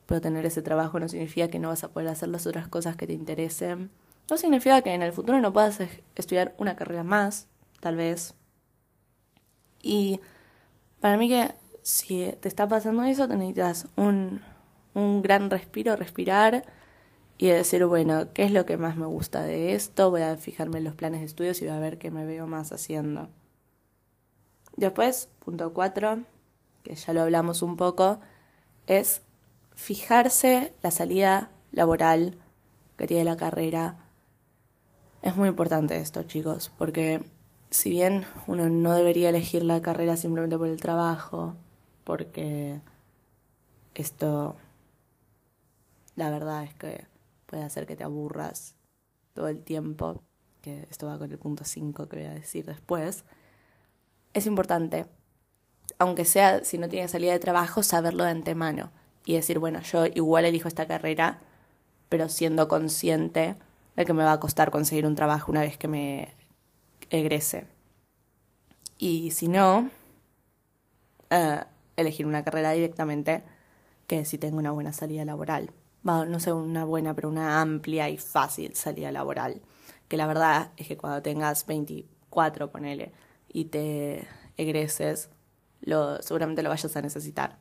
Pero 0.06 0.22
tener 0.22 0.46
ese 0.46 0.62
trabajo 0.62 1.00
no 1.00 1.10
significa 1.10 1.48
que 1.48 1.60
no 1.60 1.70
vas 1.70 1.84
a 1.84 1.90
poder 1.90 2.10
hacer 2.10 2.30
las 2.30 2.46
otras 2.48 2.68
cosas 2.68 2.96
que 2.96 3.08
te 3.08 3.14
interesen. 3.14 3.92
No 4.30 4.38
significa 4.38 4.82
que 4.82 4.94
en 4.94 5.02
el 5.02 5.14
futuro 5.14 5.40
no 5.40 5.54
puedas 5.54 5.80
estudiar 6.16 6.56
una 6.58 6.76
carrera 6.76 7.04
más, 7.04 7.48
tal 7.80 7.96
vez. 7.96 8.34
Y 9.82 10.20
para 11.00 11.18
mí 11.18 11.30
que 11.30 11.54
si 11.84 12.34
te 12.42 12.48
está 12.48 12.68
pasando 12.68 13.04
eso, 13.04 13.28
te 13.28 13.36
necesitas 13.36 13.88
un, 13.96 14.42
un 14.96 15.22
gran 15.22 15.50
respiro, 15.52 15.96
respirar 15.96 16.66
y 17.38 17.48
decir, 17.48 17.86
bueno, 17.86 18.34
¿qué 18.34 18.44
es 18.44 18.52
lo 18.52 18.66
que 18.66 18.78
más 18.78 18.98
me 18.98 19.06
gusta 19.06 19.44
de 19.44 19.76
esto? 19.76 20.10
Voy 20.10 20.22
a 20.22 20.38
fijarme 20.38 20.80
en 20.80 20.86
los 20.86 20.96
planes 20.96 21.20
de 21.20 21.28
estudios 21.28 21.62
y 21.62 21.66
voy 21.66 21.76
a 21.76 21.80
ver 21.80 21.98
qué 22.00 22.12
me 22.12 22.26
veo 22.26 22.48
más 22.48 22.72
haciendo. 22.72 23.30
Después, 24.76 25.30
punto 25.40 25.74
cuatro, 25.74 26.24
que 26.84 26.96
ya 26.96 27.14
lo 27.14 27.22
hablamos 27.22 27.62
un 27.62 27.78
poco, 27.78 28.20
es 28.88 29.22
fijarse 29.74 30.74
la 30.82 30.92
salida 30.92 31.52
laboral 31.72 32.38
que 32.98 33.08
tiene 33.08 33.24
la 33.24 33.38
carrera. 33.38 33.98
Es 35.22 35.36
muy 35.36 35.50
importante 35.50 35.98
esto, 35.98 36.24
chicos, 36.24 36.72
porque 36.78 37.24
si 37.70 37.90
bien 37.90 38.26
uno 38.48 38.70
no 38.70 38.94
debería 38.94 39.30
elegir 39.30 39.64
la 39.64 39.82
carrera 39.82 40.18
simplemente 40.18 40.58
por 40.58 40.68
el 40.68 40.80
trabajo, 40.80 41.56
porque 42.04 42.80
esto, 43.96 44.56
la 46.16 46.30
verdad 46.30 46.64
es 46.64 46.74
que 46.76 47.08
puede 47.46 47.64
hacer 47.64 47.86
que 47.86 47.96
te 47.96 48.04
aburras 48.04 48.76
todo 49.34 49.48
el 49.48 49.64
tiempo, 49.64 50.22
que 50.62 50.86
esto 50.90 51.08
va 51.08 51.18
con 51.18 51.32
el 51.32 51.38
punto 51.38 51.64
5 51.64 52.08
que 52.08 52.18
voy 52.18 52.26
a 52.26 52.34
decir 52.34 52.66
después, 52.66 53.26
es 54.36 54.46
importante, 54.46 55.08
aunque 55.98 56.26
sea 56.26 56.64
si 56.64 56.78
no 56.78 56.90
tienes 56.90 57.12
salida 57.12 57.32
de 57.32 57.40
trabajo, 57.40 57.82
saberlo 57.82 58.26
de 58.26 58.32
antemano 58.32 58.92
y 59.26 59.34
decir, 59.34 59.60
bueno, 59.60 59.82
yo 59.82 60.06
igual 60.06 60.46
elijo 60.46 60.68
esta 60.68 60.86
carrera, 60.86 61.40
pero 62.10 62.30
siendo 62.30 62.68
consciente 62.68 63.56
de 63.96 64.06
que 64.06 64.14
me 64.14 64.26
va 64.26 64.34
a 64.34 64.40
costar 64.40 64.72
conseguir 64.72 65.08
un 65.08 65.16
trabajo 65.16 65.52
una 65.52 65.62
vez 65.62 65.78
que 65.78 65.88
me 65.88 66.34
egrese. 67.10 67.66
Y 68.98 69.32
si 69.32 69.48
no, 69.48 69.90
eh, 71.30 71.64
elegir 71.96 72.28
una 72.28 72.44
carrera 72.44 72.72
directamente 72.72 73.44
que 74.06 74.26
si 74.26 74.38
tengo 74.38 74.58
una 74.58 74.72
buena 74.72 74.92
salida 74.92 75.24
laboral. 75.24 75.72
no 76.04 76.40
sé, 76.42 76.52
una 76.52 76.84
buena, 76.84 77.14
pero 77.16 77.30
una 77.30 77.62
amplia 77.62 78.10
y 78.10 78.18
fácil 78.18 78.76
salida 78.76 79.12
laboral. 79.14 79.62
Que 80.10 80.18
la 80.18 80.28
verdad 80.28 80.72
es 80.76 80.88
que 80.90 80.98
cuando 80.98 81.22
tengas 81.22 81.66
24, 81.66 82.70
ponele, 82.72 83.14
y 83.56 83.64
te 83.64 84.28
egreses, 84.58 85.30
lo, 85.80 86.22
seguramente 86.22 86.62
lo 86.62 86.68
vayas 86.68 86.94
a 86.94 87.02
necesitar. 87.02 87.58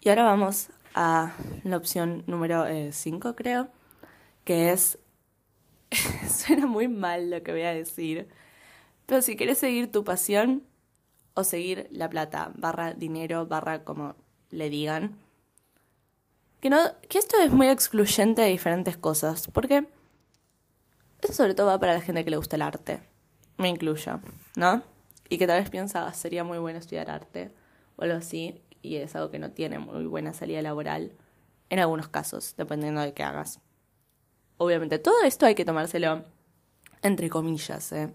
Y 0.00 0.10
ahora 0.10 0.22
vamos 0.22 0.68
a 0.94 1.34
la 1.64 1.76
opción 1.76 2.22
número 2.28 2.64
5, 2.92 3.28
eh, 3.28 3.34
creo, 3.34 3.68
que 4.44 4.70
es... 4.70 5.00
Suena 6.30 6.66
muy 6.66 6.86
mal 6.86 7.30
lo 7.30 7.42
que 7.42 7.50
voy 7.50 7.62
a 7.62 7.74
decir, 7.74 8.28
pero 9.06 9.22
si 9.22 9.34
quieres 9.34 9.58
seguir 9.58 9.90
tu 9.90 10.04
pasión 10.04 10.62
o 11.34 11.42
seguir 11.42 11.88
la 11.90 12.08
plata, 12.08 12.52
barra 12.54 12.94
dinero, 12.94 13.46
barra 13.46 13.82
como 13.82 14.14
le 14.50 14.70
digan, 14.70 15.18
que, 16.60 16.70
no, 16.70 16.78
que 17.08 17.18
esto 17.18 17.36
es 17.40 17.50
muy 17.50 17.68
excluyente 17.68 18.42
de 18.42 18.48
diferentes 18.48 18.96
cosas, 18.96 19.48
porque 19.52 19.88
eso 21.22 21.32
sobre 21.32 21.54
todo 21.54 21.66
va 21.66 21.80
para 21.80 21.94
la 21.94 22.00
gente 22.00 22.24
que 22.24 22.30
le 22.30 22.36
gusta 22.36 22.54
el 22.54 22.62
arte, 22.62 23.09
me 23.60 23.68
incluyo, 23.68 24.20
¿no? 24.56 24.82
Y 25.28 25.38
que 25.38 25.46
tal 25.46 25.60
vez 25.60 25.70
piensa, 25.70 26.12
sería 26.12 26.42
muy 26.42 26.58
bueno 26.58 26.78
estudiar 26.78 27.10
arte 27.10 27.52
o 27.96 28.02
algo 28.02 28.16
así, 28.16 28.60
y 28.82 28.96
es 28.96 29.14
algo 29.14 29.30
que 29.30 29.38
no 29.38 29.50
tiene 29.50 29.78
muy 29.78 30.06
buena 30.06 30.32
salida 30.32 30.62
laboral 30.62 31.12
en 31.68 31.78
algunos 31.78 32.08
casos, 32.08 32.54
dependiendo 32.56 33.00
de 33.00 33.12
qué 33.12 33.22
hagas. 33.22 33.60
Obviamente, 34.56 34.98
todo 34.98 35.22
esto 35.22 35.46
hay 35.46 35.54
que 35.54 35.64
tomárselo 35.64 36.24
entre 37.02 37.30
comillas, 37.30 37.92
¿eh? 37.92 38.12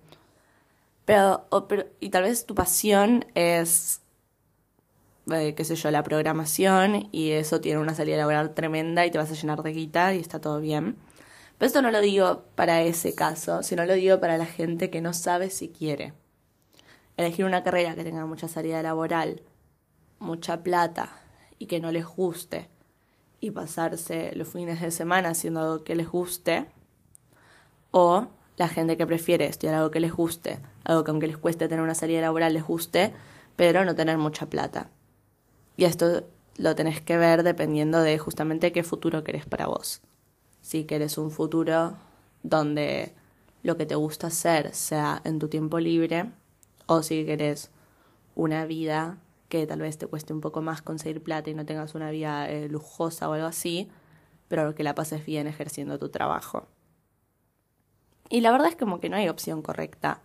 Pero, 1.05 1.47
pero 1.67 1.85
y 1.99 2.09
tal 2.09 2.23
vez 2.23 2.45
tu 2.45 2.55
pasión 2.55 3.25
es, 3.35 4.01
eh, 5.31 5.53
qué 5.55 5.63
sé 5.63 5.75
yo, 5.75 5.91
la 5.91 6.03
programación 6.03 7.09
y 7.11 7.31
eso 7.31 7.61
tiene 7.61 7.79
una 7.79 7.93
salida 7.93 8.17
laboral 8.17 8.53
tremenda 8.55 9.05
y 9.05 9.11
te 9.11 9.19
vas 9.19 9.31
a 9.31 9.35
llenar 9.35 9.61
de 9.61 9.71
guita 9.71 10.13
y 10.15 10.19
está 10.19 10.41
todo 10.41 10.59
bien. 10.59 10.97
Pero 11.57 11.67
esto 11.67 11.81
no 11.81 11.91
lo 11.91 12.01
digo 12.01 12.43
para 12.55 12.81
ese 12.81 13.15
caso, 13.15 13.63
sino 13.63 13.85
lo 13.85 13.93
digo 13.93 14.19
para 14.19 14.37
la 14.37 14.45
gente 14.45 14.89
que 14.89 15.01
no 15.01 15.13
sabe 15.13 15.49
si 15.49 15.69
quiere. 15.69 16.13
Elegir 17.17 17.45
una 17.45 17.63
carrera 17.63 17.95
que 17.95 18.03
tenga 18.03 18.25
mucha 18.25 18.47
salida 18.47 18.81
laboral 18.81 19.41
mucha 20.19 20.63
plata 20.63 21.09
y 21.59 21.67
que 21.67 21.79
no 21.79 21.91
les 21.91 22.05
guste 22.05 22.69
y 23.39 23.51
pasarse 23.51 24.31
los 24.35 24.47
fines 24.47 24.81
de 24.81 24.91
semana 24.91 25.29
haciendo 25.29 25.61
algo 25.61 25.83
que 25.83 25.95
les 25.95 26.09
guste 26.09 26.65
o 27.91 28.27
la 28.57 28.67
gente 28.67 28.97
que 28.97 29.05
prefiere 29.05 29.45
estudiar 29.45 29.75
algo 29.75 29.91
que 29.91 29.99
les 29.99 30.13
guste, 30.13 30.59
algo 30.83 31.03
que 31.03 31.11
aunque 31.11 31.27
les 31.27 31.37
cueste 31.37 31.67
tener 31.67 31.83
una 31.83 31.95
salida 31.95 32.21
laboral 32.21 32.53
les 32.53 32.63
guste, 32.63 33.13
pero 33.55 33.85
no 33.85 33.95
tener 33.95 34.17
mucha 34.17 34.47
plata. 34.47 34.89
Y 35.77 35.85
esto 35.85 36.23
lo 36.57 36.75
tenés 36.75 37.01
que 37.01 37.17
ver 37.17 37.43
dependiendo 37.43 38.01
de 38.01 38.17
justamente 38.17 38.71
qué 38.71 38.83
futuro 38.83 39.23
querés 39.23 39.45
para 39.45 39.67
vos. 39.67 40.01
Si 40.65 40.85
querés 40.85 41.19
un 41.19 41.29
futuro 41.29 41.95
donde 42.41 43.13
lo 43.61 43.77
que 43.77 43.85
te 43.85 43.93
gusta 43.93 44.27
hacer 44.27 44.73
sea 44.73 45.21
en 45.23 45.37
tu 45.37 45.47
tiempo 45.47 45.79
libre, 45.79 46.31
o 46.87 47.03
si 47.03 47.23
querés 47.23 47.69
una 48.33 48.65
vida 48.65 49.19
que 49.47 49.67
tal 49.67 49.81
vez 49.81 49.99
te 49.99 50.07
cueste 50.07 50.33
un 50.33 50.41
poco 50.41 50.63
más 50.63 50.81
conseguir 50.81 51.21
plata 51.21 51.51
y 51.51 51.53
no 51.53 51.67
tengas 51.67 51.93
una 51.93 52.09
vida 52.09 52.49
eh, 52.49 52.67
lujosa 52.67 53.29
o 53.29 53.33
algo 53.33 53.45
así, 53.45 53.91
pero 54.47 54.73
que 54.73 54.81
la 54.81 54.95
pases 54.95 55.23
bien 55.23 55.45
ejerciendo 55.45 55.99
tu 55.99 56.09
trabajo. 56.09 56.65
Y 58.29 58.41
la 58.41 58.49
verdad 58.49 58.69
es 58.69 58.75
como 58.75 58.99
que 58.99 59.09
no 59.09 59.17
hay 59.17 59.29
opción 59.29 59.61
correcta. 59.61 60.19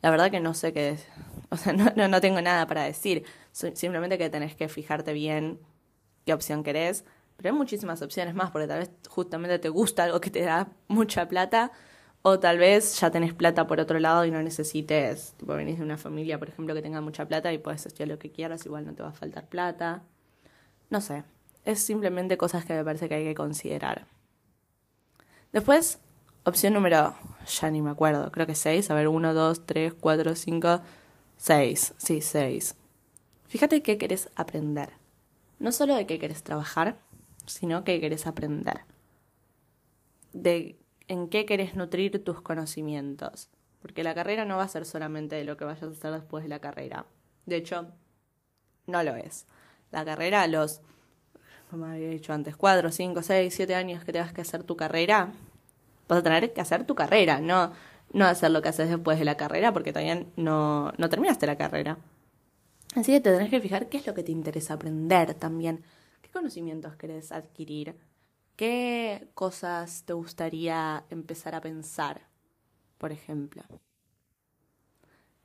La 0.00 0.08
verdad 0.08 0.30
que 0.30 0.40
no 0.40 0.54
sé 0.54 0.72
qué, 0.72 0.96
o 1.50 1.58
sea, 1.58 1.74
no, 1.74 2.08
no, 2.08 2.20
tengo 2.22 2.40
nada 2.40 2.66
para 2.66 2.84
decir. 2.84 3.26
Simplemente 3.52 4.16
que 4.16 4.30
tenés 4.30 4.56
que 4.56 4.70
fijarte 4.70 5.12
bien 5.12 5.60
qué 6.24 6.32
opción 6.32 6.64
querés. 6.64 7.04
Pero 7.36 7.50
hay 7.50 7.58
muchísimas 7.58 8.00
opciones 8.02 8.34
más, 8.34 8.50
porque 8.50 8.66
tal 8.66 8.80
vez 8.80 8.90
justamente 9.08 9.58
te 9.58 9.68
gusta 9.68 10.04
algo 10.04 10.20
que 10.20 10.30
te 10.30 10.42
da 10.42 10.68
mucha 10.88 11.28
plata 11.28 11.72
o 12.22 12.40
tal 12.40 12.56
vez 12.56 12.98
ya 13.00 13.10
tenés 13.10 13.34
plata 13.34 13.66
por 13.66 13.80
otro 13.80 13.98
lado 13.98 14.24
y 14.24 14.30
no 14.30 14.42
necesites, 14.42 15.34
tipo 15.36 15.52
venís 15.54 15.78
de 15.78 15.84
una 15.84 15.98
familia, 15.98 16.38
por 16.38 16.48
ejemplo, 16.48 16.74
que 16.74 16.80
tenga 16.80 17.02
mucha 17.02 17.26
plata 17.26 17.52
y 17.52 17.58
puedes 17.58 17.84
estudiar 17.84 18.08
lo 18.08 18.18
que 18.18 18.30
quieras, 18.30 18.64
igual 18.64 18.86
no 18.86 18.94
te 18.94 19.02
va 19.02 19.10
a 19.10 19.12
faltar 19.12 19.46
plata. 19.46 20.02
No 20.88 21.02
sé, 21.02 21.24
es 21.66 21.80
simplemente 21.80 22.38
cosas 22.38 22.64
que 22.64 22.72
me 22.72 22.82
parece 22.82 23.10
que 23.10 23.16
hay 23.16 23.24
que 23.24 23.34
considerar. 23.34 24.06
Después, 25.52 25.98
opción 26.44 26.72
número, 26.72 27.14
ya 27.46 27.70
ni 27.70 27.82
me 27.82 27.90
acuerdo, 27.90 28.32
creo 28.32 28.46
que 28.46 28.54
seis. 28.54 28.90
A 28.90 28.94
ver, 28.94 29.08
uno, 29.08 29.34
dos, 29.34 29.66
tres, 29.66 29.92
cuatro, 29.92 30.34
cinco, 30.34 30.80
seis. 31.36 31.94
Sí, 31.98 32.22
seis. 32.22 32.74
Fíjate 33.46 33.82
qué 33.82 33.98
querés 33.98 34.30
aprender. 34.34 34.94
No 35.58 35.72
solo 35.72 35.94
de 35.94 36.06
qué 36.06 36.18
querés 36.18 36.42
trabajar, 36.42 36.98
sino 37.46 37.84
qué 37.84 38.00
querés 38.00 38.26
aprender. 38.26 38.80
De 40.32 40.78
en 41.08 41.28
qué 41.28 41.46
querés 41.46 41.74
nutrir 41.74 42.22
tus 42.24 42.40
conocimientos. 42.40 43.50
Porque 43.80 44.02
la 44.02 44.14
carrera 44.14 44.44
no 44.44 44.56
va 44.56 44.62
a 44.62 44.68
ser 44.68 44.86
solamente 44.86 45.36
de 45.36 45.44
lo 45.44 45.56
que 45.56 45.64
vayas 45.64 45.82
a 45.82 45.86
hacer 45.88 46.12
después 46.12 46.42
de 46.42 46.48
la 46.48 46.58
carrera. 46.58 47.06
De 47.44 47.56
hecho, 47.56 47.88
no 48.86 49.02
lo 49.02 49.14
es. 49.14 49.46
La 49.90 50.04
carrera 50.04 50.46
los, 50.46 50.80
como 51.70 51.86
había 51.86 52.08
dicho 52.08 52.32
antes, 52.32 52.56
cuatro, 52.56 52.90
cinco, 52.90 53.22
seis, 53.22 53.54
siete 53.54 53.74
años 53.74 54.04
que 54.04 54.12
tengas 54.12 54.32
que 54.32 54.40
hacer 54.40 54.62
tu 54.62 54.76
carrera, 54.76 55.32
vas 56.08 56.18
a 56.18 56.22
tener 56.22 56.52
que 56.52 56.60
hacer 56.60 56.84
tu 56.84 56.94
carrera, 56.94 57.40
no, 57.40 57.72
no 58.12 58.24
hacer 58.24 58.50
lo 58.50 58.62
que 58.62 58.70
haces 58.70 58.88
después 58.88 59.18
de 59.18 59.24
la 59.24 59.36
carrera, 59.36 59.72
porque 59.72 59.92
todavía 59.92 60.24
no, 60.36 60.92
no 60.96 61.08
terminaste 61.08 61.46
la 61.46 61.56
carrera. 61.56 61.98
Así 62.94 63.12
que 63.12 63.20
te 63.20 63.32
tenés 63.32 63.50
que 63.50 63.60
fijar 63.60 63.88
qué 63.88 63.98
es 63.98 64.06
lo 64.06 64.14
que 64.14 64.22
te 64.22 64.32
interesa 64.32 64.74
aprender 64.74 65.34
también, 65.34 65.82
conocimientos 66.34 66.96
querés 66.96 67.32
adquirir, 67.32 67.96
qué 68.56 69.28
cosas 69.34 70.02
te 70.04 70.12
gustaría 70.12 71.04
empezar 71.08 71.54
a 71.54 71.60
pensar, 71.60 72.26
por 72.98 73.12
ejemplo. 73.12 73.62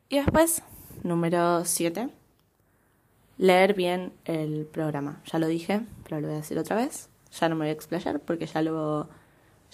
Y 0.10 0.18
después, 0.18 0.64
número 1.04 1.64
7, 1.64 2.10
leer 3.38 3.74
bien 3.76 4.12
el 4.26 4.66
programa. 4.66 5.22
Ya 5.32 5.40
lo 5.40 5.48
dije, 5.48 5.82
pero 6.04 6.20
lo 6.20 6.28
voy 6.28 6.36
a 6.36 6.40
decir 6.40 6.58
otra 6.58 6.76
vez. 6.76 7.10
Ya 7.40 7.48
no 7.48 7.56
me 7.56 7.66
voy 7.66 7.70
a 7.70 7.74
explayar 7.74 8.20
porque 8.20 8.48
ya 8.48 8.64
lo, 8.64 9.08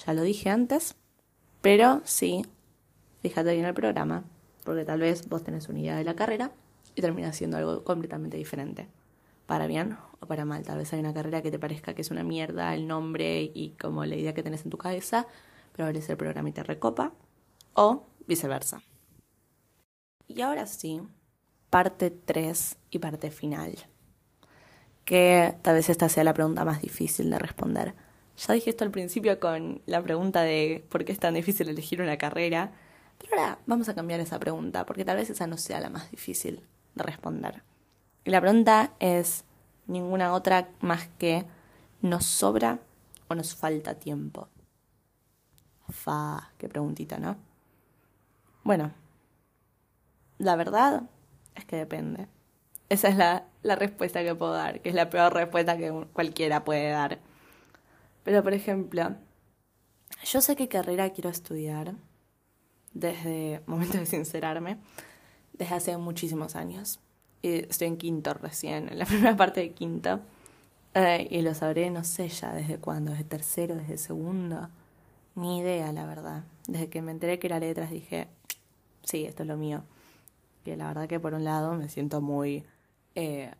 ya 0.05 0.13
lo 0.13 0.21
dije 0.23 0.49
antes. 0.49 0.95
Pero 1.61 2.01
sí, 2.03 2.45
fíjate 3.21 3.53
bien 3.53 3.65
el 3.65 3.73
programa, 3.73 4.25
porque 4.65 4.83
tal 4.83 4.99
vez 4.99 5.27
vos 5.29 5.43
tenés 5.43 5.69
una 5.69 5.79
idea 5.79 5.95
de 5.95 6.03
la 6.03 6.15
carrera 6.15 6.51
y 6.95 7.01
terminas 7.01 7.37
siendo 7.37 7.57
algo 7.57 7.83
completamente 7.83 8.37
diferente. 8.37 8.87
Para 9.45 9.67
bien 9.67 9.97
o 10.19 10.27
para 10.27 10.45
mal. 10.45 10.63
Tal 10.63 10.77
vez 10.77 10.91
hay 10.93 10.99
una 10.99 11.13
carrera 11.13 11.41
que 11.41 11.51
te 11.51 11.59
parezca 11.59 11.93
que 11.93 12.01
es 12.01 12.11
una 12.11 12.23
mierda 12.23 12.73
el 12.73 12.87
nombre 12.87 13.51
y 13.53 13.75
como 13.79 14.05
la 14.05 14.15
idea 14.15 14.33
que 14.33 14.43
tenés 14.43 14.63
en 14.63 14.71
tu 14.71 14.77
cabeza, 14.77 15.27
pero 15.73 15.87
abres 15.87 16.09
el 16.09 16.17
programa 16.17 16.49
y 16.49 16.51
te 16.53 16.63
recopa. 16.63 17.13
O 17.73 18.07
viceversa. 18.27 18.81
Y 20.27 20.41
ahora 20.41 20.65
sí, 20.65 21.01
parte 21.69 22.09
3 22.09 22.77
y 22.89 22.99
parte 22.99 23.31
final. 23.31 23.75
Que 25.03 25.55
tal 25.61 25.75
vez 25.75 25.89
esta 25.89 26.09
sea 26.09 26.23
la 26.23 26.33
pregunta 26.33 26.65
más 26.65 26.81
difícil 26.81 27.29
de 27.29 27.37
responder. 27.37 27.93
Ya 28.37 28.53
dije 28.53 28.69
esto 28.69 28.83
al 28.83 28.91
principio 28.91 29.39
con 29.39 29.81
la 29.85 30.01
pregunta 30.01 30.41
de 30.41 30.85
por 30.89 31.05
qué 31.05 31.11
es 31.11 31.19
tan 31.19 31.35
difícil 31.35 31.69
elegir 31.69 32.01
una 32.01 32.17
carrera, 32.17 32.73
pero 33.17 33.33
ahora 33.33 33.59
vamos 33.65 33.87
a 33.87 33.95
cambiar 33.95 34.19
esa 34.19 34.39
pregunta, 34.39 34.85
porque 34.85 35.05
tal 35.05 35.17
vez 35.17 35.29
esa 35.29 35.47
no 35.47 35.57
sea 35.57 35.79
la 35.79 35.89
más 35.89 36.11
difícil 36.11 36.61
de 36.95 37.03
responder. 37.03 37.63
Y 38.25 38.31
la 38.31 38.41
pregunta 38.41 38.93
es 38.99 39.45
ninguna 39.87 40.33
otra 40.33 40.69
más 40.81 41.07
que 41.17 41.45
¿nos 42.01 42.25
sobra 42.25 42.79
o 43.27 43.35
nos 43.35 43.55
falta 43.55 43.95
tiempo? 43.95 44.49
Fa, 45.89 46.51
qué 46.57 46.67
preguntita, 46.67 47.19
¿no? 47.19 47.37
Bueno, 48.63 48.91
la 50.37 50.55
verdad 50.55 51.03
es 51.55 51.65
que 51.65 51.75
depende. 51.75 52.27
Esa 52.89 53.09
es 53.09 53.17
la, 53.17 53.45
la 53.63 53.75
respuesta 53.75 54.23
que 54.23 54.35
puedo 54.35 54.53
dar, 54.53 54.81
que 54.81 54.89
es 54.89 54.95
la 54.95 55.09
peor 55.09 55.33
respuesta 55.33 55.77
que 55.77 55.91
cualquiera 56.13 56.63
puede 56.63 56.89
dar. 56.89 57.19
Pero, 58.23 58.43
por 58.43 58.53
ejemplo, 58.53 59.15
yo 60.23 60.41
sé 60.41 60.55
qué 60.55 60.67
carrera 60.67 61.11
quiero 61.11 61.29
estudiar 61.29 61.95
desde 62.93 63.61
momento 63.67 63.97
de 63.97 64.05
sincerarme, 64.05 64.79
desde 65.53 65.75
hace 65.75 65.97
muchísimos 65.97 66.55
años. 66.55 66.99
Estoy 67.47 67.87
en 67.87 67.97
quinto 67.97 68.33
recién, 68.33 68.89
en 68.89 68.99
la 68.99 69.05
primera 69.07 69.35
parte 69.35 69.61
de 69.61 69.71
quinto. 69.71 70.19
Eh, 70.93 71.27
y 71.29 71.41
lo 71.41 71.53
sabré, 71.53 71.89
no 71.89 72.03
sé 72.03 72.29
ya 72.29 72.53
desde 72.53 72.77
cuándo, 72.77 73.11
desde 73.11 73.25
tercero, 73.25 73.75
desde 73.75 73.97
segundo. 73.97 74.69
Ni 75.35 75.59
idea, 75.59 75.91
la 75.91 76.05
verdad. 76.05 76.43
Desde 76.67 76.89
que 76.89 77.01
me 77.01 77.11
enteré 77.11 77.39
que 77.39 77.47
era 77.47 77.59
letras 77.59 77.91
dije, 77.91 78.27
sí, 79.03 79.25
esto 79.25 79.43
es 79.43 79.47
lo 79.47 79.57
mío 79.57 79.83
que 80.65 80.75
la 80.75 80.87
verdad 80.87 81.07
que 81.07 81.19
por 81.19 81.35
un 81.35 81.43
lado 81.43 81.75
me 81.75 81.87
siento 81.89 82.21
muy 82.21 82.65
eh, 83.13 83.53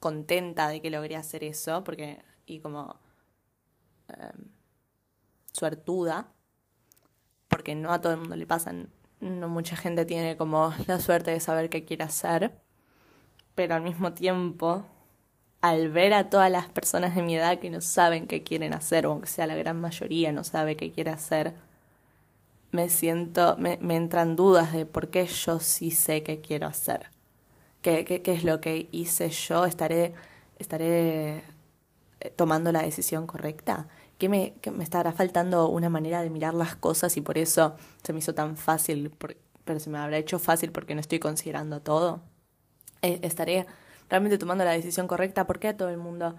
contenta 0.00 0.68
de 0.68 0.80
que 0.80 0.90
logré 0.90 1.16
hacer 1.16 1.44
eso, 1.44 1.84
porque, 1.84 2.24
y 2.46 2.60
como 2.60 2.98
em, 4.08 4.48
suertuda, 5.52 6.32
porque 7.48 7.74
no 7.74 7.92
a 7.92 8.00
todo 8.00 8.14
el 8.14 8.20
mundo 8.20 8.36
le 8.36 8.46
pasan, 8.46 8.90
no 9.20 9.48
mucha 9.48 9.76
gente 9.76 10.04
tiene 10.04 10.36
como 10.36 10.72
la 10.86 11.00
suerte 11.00 11.30
de 11.30 11.40
saber 11.40 11.70
qué 11.70 11.84
quiere 11.84 12.04
hacer, 12.04 12.52
pero 13.54 13.74
al 13.74 13.82
mismo 13.82 14.12
tiempo, 14.12 14.84
al 15.60 15.90
ver 15.90 16.14
a 16.14 16.30
todas 16.30 16.50
las 16.50 16.68
personas 16.68 17.14
de 17.14 17.22
mi 17.22 17.36
edad 17.36 17.58
que 17.60 17.70
no 17.70 17.80
saben 17.80 18.26
qué 18.26 18.42
quieren 18.42 18.74
hacer, 18.74 19.06
o 19.06 19.12
aunque 19.12 19.28
sea 19.28 19.46
la 19.46 19.56
gran 19.56 19.80
mayoría 19.80 20.32
no 20.32 20.44
sabe 20.44 20.76
qué 20.76 20.92
quiere 20.92 21.10
hacer, 21.10 21.54
me 22.72 22.88
siento, 22.88 23.56
me, 23.58 23.78
me, 23.80 23.96
entran 23.96 24.36
dudas 24.36 24.72
de 24.72 24.86
por 24.86 25.08
qué 25.10 25.26
yo 25.26 25.58
sí 25.60 25.90
sé 25.90 26.22
qué 26.22 26.40
quiero 26.40 26.66
hacer. 26.66 27.10
¿Qué, 27.82 28.04
qué, 28.04 28.22
qué 28.22 28.32
es 28.32 28.44
lo 28.44 28.60
que 28.60 28.88
hice 28.92 29.30
yo? 29.30 29.64
¿Estaré, 29.64 30.14
estaré 30.58 31.42
eh, 32.20 32.30
tomando 32.36 32.72
la 32.72 32.82
decisión 32.82 33.26
correcta? 33.26 33.88
¿Qué 34.20 34.28
me, 34.28 34.52
que 34.60 34.70
me 34.70 34.84
estará 34.84 35.12
faltando 35.12 35.70
una 35.70 35.88
manera 35.88 36.22
de 36.22 36.28
mirar 36.28 36.52
las 36.52 36.76
cosas 36.76 37.16
y 37.16 37.22
por 37.22 37.38
eso 37.38 37.76
se 38.02 38.12
me 38.12 38.18
hizo 38.18 38.34
tan 38.34 38.58
fácil? 38.58 39.10
pero 39.64 39.80
se 39.80 39.88
me 39.88 39.96
habrá 39.96 40.18
hecho 40.18 40.38
fácil 40.38 40.72
porque 40.72 40.94
no 40.94 41.00
estoy 41.00 41.20
considerando 41.20 41.80
todo. 41.80 42.20
Eh, 43.00 43.18
¿Estaré 43.22 43.66
realmente 44.10 44.36
tomando 44.36 44.62
la 44.62 44.72
decisión 44.72 45.06
correcta? 45.06 45.46
¿Por 45.46 45.58
qué 45.58 45.68
a 45.68 45.76
todo 45.76 45.88
el 45.88 45.96
mundo 45.96 46.36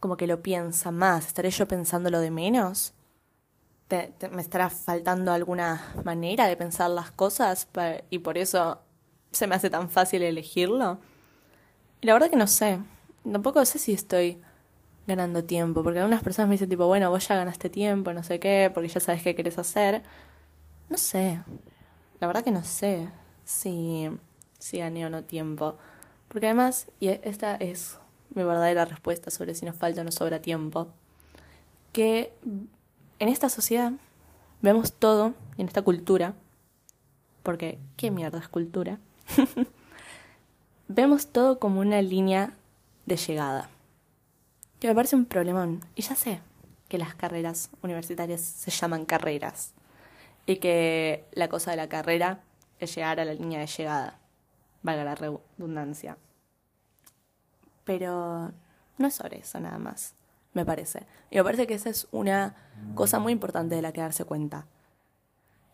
como 0.00 0.16
que 0.16 0.26
lo 0.26 0.42
piensa 0.42 0.90
más? 0.90 1.28
¿Estaré 1.28 1.50
yo 1.50 1.68
pensando 1.68 2.10
lo 2.10 2.18
de 2.18 2.32
menos? 2.32 2.94
me 4.32 4.42
estará 4.42 4.68
faltando 4.70 5.32
alguna 5.32 5.94
manera 6.04 6.46
de 6.46 6.56
pensar 6.56 6.90
las 6.90 7.12
cosas 7.12 7.68
y 8.08 8.18
por 8.20 8.38
eso 8.38 8.80
se 9.30 9.46
me 9.46 9.54
hace 9.54 9.70
tan 9.70 9.88
fácil 9.88 10.22
elegirlo. 10.22 10.98
Y 12.00 12.06
la 12.06 12.14
verdad 12.14 12.30
que 12.30 12.36
no 12.36 12.48
sé. 12.48 12.80
Tampoco 13.30 13.64
sé 13.64 13.78
si 13.78 13.92
estoy 13.92 14.40
ganando 15.06 15.44
tiempo, 15.44 15.82
porque 15.82 15.98
algunas 15.98 16.22
personas 16.22 16.48
me 16.48 16.54
dicen 16.54 16.68
tipo, 16.68 16.86
bueno, 16.86 17.10
vos 17.10 17.26
ya 17.26 17.36
ganaste 17.36 17.70
tiempo, 17.70 18.12
no 18.12 18.22
sé 18.22 18.38
qué, 18.40 18.70
porque 18.72 18.88
ya 18.88 19.00
sabes 19.00 19.22
qué 19.22 19.34
querés 19.34 19.58
hacer. 19.58 20.02
No 20.88 20.96
sé. 20.96 21.40
La 22.20 22.26
verdad 22.26 22.44
que 22.44 22.50
no 22.50 22.64
sé 22.64 23.08
si, 23.44 24.10
si 24.58 24.78
gané 24.78 25.06
o 25.06 25.10
no 25.10 25.24
tiempo. 25.24 25.76
Porque 26.28 26.46
además, 26.46 26.86
y 27.00 27.08
esta 27.08 27.56
es 27.56 27.98
mi 28.34 28.44
verdadera 28.44 28.84
respuesta 28.84 29.30
sobre 29.30 29.54
si 29.54 29.66
nos 29.66 29.76
falta 29.76 30.02
o 30.02 30.04
nos 30.04 30.14
sobra 30.14 30.40
tiempo, 30.40 30.88
que 31.92 32.32
en 33.18 33.28
esta 33.28 33.48
sociedad 33.48 33.92
vemos 34.62 34.92
todo, 34.92 35.34
en 35.58 35.66
esta 35.66 35.82
cultura, 35.82 36.34
porque 37.42 37.78
¿qué 37.96 38.10
mierda 38.10 38.38
es 38.38 38.48
cultura? 38.48 38.98
vemos 40.88 41.28
todo 41.28 41.58
como 41.58 41.80
una 41.80 42.02
línea 42.02 42.52
de 43.06 43.16
llegada. 43.16 43.70
Que 44.80 44.88
me 44.88 44.94
parece 44.94 45.14
un 45.14 45.26
problemón. 45.26 45.80
Y 45.94 46.02
ya 46.02 46.16
sé 46.16 46.40
que 46.88 46.98
las 46.98 47.14
carreras 47.14 47.70
universitarias 47.82 48.40
se 48.40 48.70
llaman 48.70 49.04
carreras. 49.04 49.74
Y 50.46 50.56
que 50.56 51.24
la 51.32 51.48
cosa 51.48 51.70
de 51.70 51.76
la 51.76 51.88
carrera 51.88 52.40
es 52.80 52.94
llegar 52.94 53.20
a 53.20 53.24
la 53.24 53.34
línea 53.34 53.60
de 53.60 53.66
llegada. 53.66 54.18
Valga 54.82 55.04
la 55.04 55.14
redundancia. 55.14 56.16
Pero 57.84 58.50
no 58.98 59.06
es 59.06 59.14
sobre 59.14 59.38
eso 59.38 59.60
nada 59.60 59.78
más 59.78 60.14
me 60.52 60.64
parece. 60.64 61.06
Y 61.30 61.36
me 61.36 61.44
parece 61.44 61.66
que 61.66 61.74
esa 61.74 61.90
es 61.90 62.08
una 62.10 62.54
cosa 62.94 63.18
muy 63.18 63.32
importante 63.32 63.74
de 63.74 63.82
la 63.82 63.92
que 63.92 64.00
darse 64.00 64.24
cuenta. 64.24 64.66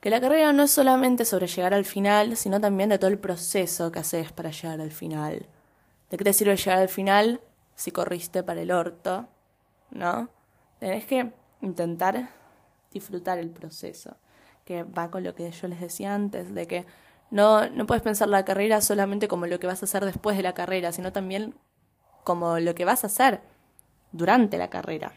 Que 0.00 0.10
la 0.10 0.20
carrera 0.20 0.52
no 0.52 0.64
es 0.64 0.70
solamente 0.70 1.24
sobre 1.24 1.46
llegar 1.46 1.74
al 1.74 1.84
final, 1.84 2.36
sino 2.36 2.60
también 2.60 2.90
de 2.90 2.98
todo 2.98 3.10
el 3.10 3.18
proceso 3.18 3.90
que 3.90 4.00
haces 4.00 4.32
para 4.32 4.50
llegar 4.50 4.80
al 4.80 4.92
final. 4.92 5.46
¿De 6.10 6.16
qué 6.16 6.24
te 6.24 6.32
sirve 6.32 6.56
llegar 6.56 6.78
al 6.78 6.88
final 6.88 7.40
si 7.76 7.92
corriste 7.92 8.42
para 8.42 8.62
el 8.62 8.72
orto? 8.72 9.28
¿No? 9.90 10.28
Tenés 10.80 11.06
que 11.06 11.32
intentar 11.60 12.30
disfrutar 12.92 13.38
el 13.38 13.50
proceso, 13.50 14.16
que 14.64 14.82
va 14.82 15.10
con 15.10 15.22
lo 15.22 15.34
que 15.34 15.50
yo 15.50 15.68
les 15.68 15.80
decía 15.80 16.14
antes, 16.14 16.52
de 16.54 16.66
que 16.66 16.86
no, 17.30 17.68
no 17.70 17.86
puedes 17.86 18.02
pensar 18.02 18.28
la 18.28 18.44
carrera 18.44 18.80
solamente 18.80 19.28
como 19.28 19.46
lo 19.46 19.60
que 19.60 19.66
vas 19.66 19.82
a 19.82 19.86
hacer 19.86 20.04
después 20.04 20.36
de 20.36 20.42
la 20.42 20.54
carrera, 20.54 20.92
sino 20.92 21.12
también 21.12 21.54
como 22.24 22.58
lo 22.58 22.74
que 22.74 22.84
vas 22.84 23.04
a 23.04 23.06
hacer 23.06 23.40
durante 24.12 24.58
la 24.58 24.68
carrera. 24.68 25.12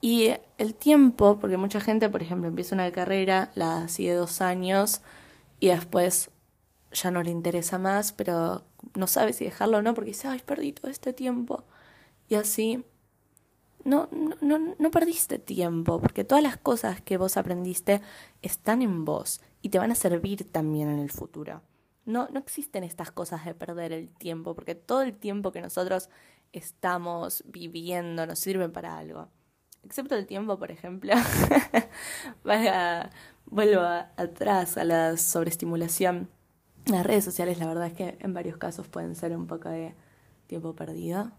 Y 0.00 0.34
el 0.58 0.74
tiempo, 0.74 1.38
porque 1.40 1.56
mucha 1.56 1.80
gente, 1.80 2.10
por 2.10 2.20
ejemplo, 2.20 2.48
empieza 2.48 2.74
una 2.74 2.90
carrera, 2.92 3.50
la 3.54 3.88
sigue 3.88 4.12
dos 4.12 4.42
años 4.42 5.00
y 5.60 5.68
después 5.68 6.30
ya 6.92 7.10
no 7.10 7.22
le 7.22 7.30
interesa 7.30 7.78
más, 7.78 8.12
pero 8.12 8.64
no 8.94 9.06
sabe 9.06 9.32
si 9.32 9.44
dejarlo 9.44 9.78
o 9.78 9.82
no, 9.82 9.94
porque 9.94 10.10
dice, 10.10 10.28
ay, 10.28 10.40
perdí 10.44 10.72
todo 10.72 10.90
este 10.90 11.12
tiempo. 11.12 11.64
Y 12.28 12.36
así, 12.36 12.84
no, 13.84 14.08
no, 14.10 14.36
no, 14.40 14.74
no 14.78 14.90
perdiste 14.90 15.38
tiempo, 15.38 16.00
porque 16.00 16.24
todas 16.24 16.42
las 16.42 16.56
cosas 16.56 17.00
que 17.00 17.16
vos 17.16 17.36
aprendiste 17.36 18.00
están 18.42 18.82
en 18.82 19.04
vos 19.04 19.40
y 19.62 19.68
te 19.68 19.78
van 19.78 19.90
a 19.90 19.94
servir 19.94 20.50
también 20.50 20.88
en 20.88 20.98
el 20.98 21.10
futuro. 21.10 21.62
No, 22.06 22.28
no 22.30 22.38
existen 22.38 22.84
estas 22.84 23.10
cosas 23.10 23.44
de 23.44 23.54
perder 23.54 23.92
el 23.92 24.08
tiempo, 24.08 24.54
porque 24.54 24.74
todo 24.74 25.02
el 25.02 25.16
tiempo 25.16 25.52
que 25.52 25.60
nosotros 25.60 26.10
estamos 26.52 27.42
viviendo 27.46 28.26
nos 28.26 28.38
sirve 28.38 28.68
para 28.68 28.96
algo. 28.98 29.28
Excepto 29.84 30.14
el 30.14 30.26
tiempo, 30.26 30.58
por 30.58 30.70
ejemplo. 30.70 31.12
Vaya, 32.44 33.10
vuelvo 33.46 33.82
atrás 33.82 34.78
a 34.78 34.84
la 34.84 35.16
sobreestimulación. 35.16 36.30
Las 36.86 37.06
redes 37.06 37.24
sociales, 37.24 37.58
la 37.58 37.66
verdad 37.66 37.86
es 37.86 37.94
que 37.94 38.18
en 38.20 38.34
varios 38.34 38.58
casos 38.58 38.86
pueden 38.88 39.14
ser 39.14 39.36
un 39.36 39.46
poco 39.46 39.68
de 39.70 39.94
tiempo 40.46 40.74
perdido. 40.74 41.32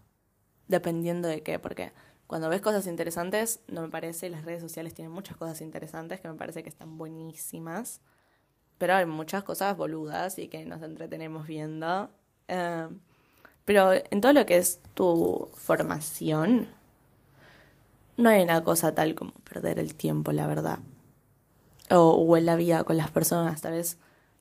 dependiendo 0.68 1.28
de 1.28 1.42
qué, 1.42 1.58
porque 1.60 1.92
cuando 2.26 2.48
ves 2.48 2.60
cosas 2.60 2.86
interesantes, 2.88 3.60
no 3.68 3.82
me 3.82 3.88
parece, 3.88 4.28
las 4.30 4.44
redes 4.44 4.60
sociales 4.62 4.94
tienen 4.94 5.12
muchas 5.12 5.36
cosas 5.36 5.60
interesantes 5.60 6.20
que 6.20 6.28
me 6.28 6.34
parece 6.34 6.62
que 6.64 6.68
están 6.68 6.98
buenísimas, 6.98 8.00
pero 8.78 8.94
hay 8.94 9.06
muchas 9.06 9.44
cosas 9.44 9.76
boludas 9.76 10.38
y 10.38 10.48
que 10.48 10.64
nos 10.66 10.82
entretenemos 10.82 11.46
viendo. 11.46 12.10
Eh, 12.48 12.88
pero 13.64 13.92
en 13.92 14.20
todo 14.20 14.32
lo 14.32 14.46
que 14.46 14.58
es 14.58 14.80
tu 14.94 15.50
formación, 15.54 16.68
no 18.16 18.28
hay 18.30 18.42
una 18.42 18.64
cosa 18.64 18.94
tal 18.94 19.14
como 19.14 19.32
perder 19.32 19.78
el 19.78 19.94
tiempo, 19.94 20.32
la 20.32 20.46
verdad. 20.46 20.78
O, 21.90 22.10
o 22.10 22.36
en 22.36 22.46
la 22.46 22.56
vida 22.56 22.84
con 22.84 22.96
las 22.96 23.10
personas, 23.10 23.60
tal 23.62 23.72
vez 23.72 23.98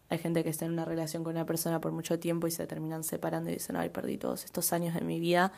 hay 0.09 0.17
gente 0.19 0.43
que 0.43 0.49
está 0.49 0.65
en 0.65 0.73
una 0.73 0.85
relación 0.85 1.23
con 1.23 1.35
una 1.35 1.45
persona 1.45 1.81
por 1.81 1.91
mucho 1.91 2.19
tiempo 2.19 2.47
y 2.47 2.51
se 2.51 2.67
terminan 2.67 3.03
separando 3.03 3.49
y 3.49 3.53
dicen, 3.53 3.75
ay, 3.75 3.89
perdí 3.89 4.17
todos 4.17 4.45
estos 4.45 4.71
años 4.71 4.93
de 4.93 5.01
mi 5.01 5.19
vida. 5.19 5.51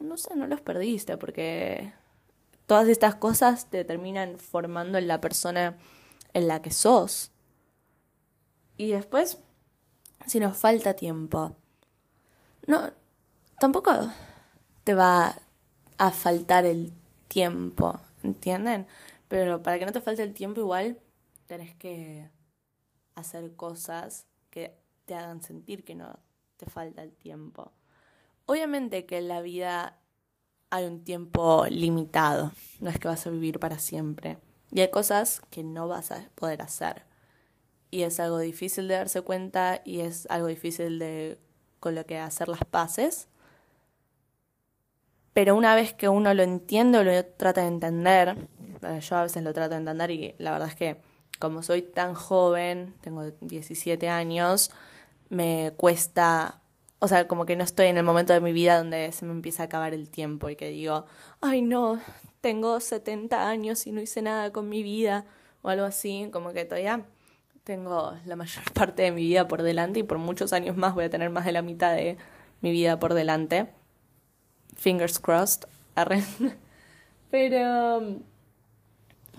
No 0.00 0.16
sé, 0.16 0.36
no 0.36 0.46
los 0.46 0.60
perdiste 0.60 1.16
porque 1.16 1.92
todas 2.66 2.88
estas 2.88 3.14
cosas 3.14 3.70
te 3.70 3.84
terminan 3.84 4.38
formando 4.38 4.98
en 4.98 5.08
la 5.08 5.20
persona 5.20 5.78
en 6.34 6.48
la 6.48 6.60
que 6.60 6.70
sos. 6.70 7.30
Y 8.76 8.90
después, 8.90 9.38
si 10.26 10.38
nos 10.38 10.56
falta 10.56 10.94
tiempo, 10.94 11.56
no, 12.66 12.92
tampoco 13.58 13.92
te 14.84 14.94
va 14.94 15.36
a 15.98 16.10
faltar 16.10 16.66
el 16.66 16.92
tiempo, 17.28 18.00
¿entienden? 18.22 18.86
Pero 19.28 19.62
para 19.62 19.78
que 19.78 19.86
no 19.86 19.92
te 19.92 20.00
falte 20.00 20.22
el 20.22 20.34
tiempo 20.34 20.60
igual 20.60 20.98
tenés 21.46 21.74
que 21.76 22.28
hacer 23.14 23.54
cosas 23.56 24.26
que 24.50 24.76
te 25.04 25.14
hagan 25.14 25.42
sentir 25.42 25.84
que 25.84 25.94
no 25.94 26.18
te 26.56 26.66
falta 26.66 27.02
el 27.02 27.12
tiempo. 27.12 27.72
Obviamente 28.46 29.06
que 29.06 29.18
en 29.18 29.28
la 29.28 29.40
vida 29.40 29.98
hay 30.70 30.86
un 30.86 31.04
tiempo 31.04 31.66
limitado, 31.68 32.52
no 32.80 32.90
es 32.90 32.98
que 32.98 33.08
vas 33.08 33.26
a 33.26 33.30
vivir 33.30 33.58
para 33.58 33.78
siempre. 33.78 34.38
Y 34.70 34.80
hay 34.80 34.90
cosas 34.90 35.42
que 35.50 35.62
no 35.62 35.86
vas 35.86 36.12
a 36.12 36.30
poder 36.34 36.62
hacer. 36.62 37.02
Y 37.90 38.02
es 38.02 38.18
algo 38.20 38.38
difícil 38.38 38.88
de 38.88 38.94
darse 38.94 39.20
cuenta 39.20 39.82
y 39.84 40.00
es 40.00 40.26
algo 40.30 40.46
difícil 40.46 40.98
de 40.98 41.38
con 41.78 41.94
lo 41.94 42.06
que 42.06 42.18
hacer 42.18 42.48
las 42.48 42.64
paces. 42.64 43.28
Pero 45.34 45.56
una 45.56 45.74
vez 45.74 45.92
que 45.92 46.08
uno 46.08 46.32
lo 46.32 46.42
entiende 46.42 46.98
o 46.98 47.04
lo 47.04 47.24
trata 47.24 47.62
de 47.62 47.68
entender, 47.68 48.48
yo 49.00 49.16
a 49.16 49.22
veces 49.22 49.42
lo 49.42 49.52
trato 49.52 49.70
de 49.70 49.76
entender 49.76 50.10
y 50.10 50.34
la 50.38 50.52
verdad 50.52 50.68
es 50.68 50.74
que 50.74 51.02
como 51.42 51.64
soy 51.64 51.82
tan 51.82 52.14
joven, 52.14 52.94
tengo 53.00 53.24
17 53.40 54.08
años, 54.08 54.70
me 55.28 55.72
cuesta, 55.76 56.60
o 57.00 57.08
sea, 57.08 57.26
como 57.26 57.46
que 57.46 57.56
no 57.56 57.64
estoy 57.64 57.88
en 57.88 57.96
el 57.98 58.04
momento 58.04 58.32
de 58.32 58.40
mi 58.40 58.52
vida 58.52 58.78
donde 58.78 59.10
se 59.10 59.24
me 59.26 59.32
empieza 59.32 59.64
a 59.64 59.66
acabar 59.66 59.92
el 59.92 60.08
tiempo 60.08 60.50
y 60.50 60.54
que 60.54 60.68
digo, 60.68 61.04
ay 61.40 61.60
no, 61.60 61.98
tengo 62.40 62.78
70 62.78 63.48
años 63.48 63.88
y 63.88 63.90
no 63.90 64.00
hice 64.00 64.22
nada 64.22 64.52
con 64.52 64.68
mi 64.68 64.84
vida 64.84 65.24
o 65.62 65.68
algo 65.68 65.84
así, 65.84 66.28
como 66.32 66.52
que 66.52 66.64
todavía 66.64 67.06
tengo 67.64 68.14
la 68.24 68.36
mayor 68.36 68.62
parte 68.72 69.02
de 69.02 69.10
mi 69.10 69.22
vida 69.22 69.48
por 69.48 69.62
delante 69.62 69.98
y 69.98 70.04
por 70.04 70.18
muchos 70.18 70.52
años 70.52 70.76
más 70.76 70.94
voy 70.94 71.06
a 71.06 71.10
tener 71.10 71.30
más 71.30 71.44
de 71.44 71.50
la 71.50 71.62
mitad 71.62 71.92
de 71.92 72.18
mi 72.60 72.70
vida 72.70 73.00
por 73.00 73.14
delante. 73.14 73.66
Fingers 74.76 75.18
crossed. 75.18 75.64
Pero 77.32 78.20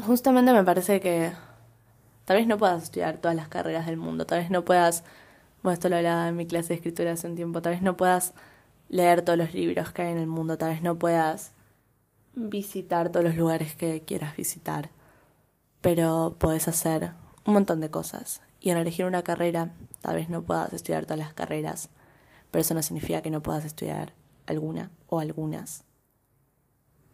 justamente 0.05 0.51
me 0.51 0.65
parece 0.65 0.99
que 0.99 1.31
Tal 2.25 2.37
vez 2.37 2.47
no 2.47 2.57
puedas 2.57 2.83
estudiar 2.83 3.17
todas 3.17 3.35
las 3.35 3.47
carreras 3.49 3.85
del 3.85 3.97
mundo, 3.97 4.25
tal 4.25 4.39
vez 4.39 4.49
no 4.49 4.63
puedas, 4.63 5.03
bueno, 5.61 5.73
esto 5.73 5.89
lo 5.89 5.97
hablaba 5.97 6.29
en 6.29 6.35
mi 6.35 6.45
clase 6.45 6.69
de 6.69 6.75
escritura 6.75 7.11
hace 7.11 7.27
un 7.27 7.35
tiempo, 7.35 7.61
tal 7.61 7.73
vez 7.73 7.81
no 7.81 7.97
puedas 7.97 8.33
leer 8.89 9.23
todos 9.23 9.37
los 9.37 9.53
libros 9.53 9.91
que 9.91 10.03
hay 10.03 10.11
en 10.11 10.19
el 10.19 10.27
mundo, 10.27 10.57
tal 10.57 10.69
vez 10.69 10.81
no 10.81 10.97
puedas 10.97 11.51
visitar 12.35 13.09
todos 13.11 13.25
los 13.25 13.35
lugares 13.35 13.75
que 13.75 14.01
quieras 14.01 14.35
visitar, 14.37 14.89
pero 15.81 16.35
puedes 16.37 16.67
hacer 16.67 17.11
un 17.45 17.53
montón 17.53 17.81
de 17.81 17.89
cosas. 17.89 18.41
Y 18.59 18.69
en 18.69 18.77
elegir 18.77 19.05
una 19.05 19.23
carrera, 19.23 19.73
tal 20.01 20.15
vez 20.15 20.29
no 20.29 20.41
puedas 20.41 20.71
estudiar 20.71 21.05
todas 21.05 21.19
las 21.19 21.33
carreras, 21.33 21.89
pero 22.49 22.61
eso 22.61 22.73
no 22.73 22.81
significa 22.81 23.21
que 23.21 23.29
no 23.29 23.43
puedas 23.43 23.65
estudiar 23.65 24.13
alguna 24.45 24.91
o 25.07 25.19
algunas. 25.19 25.83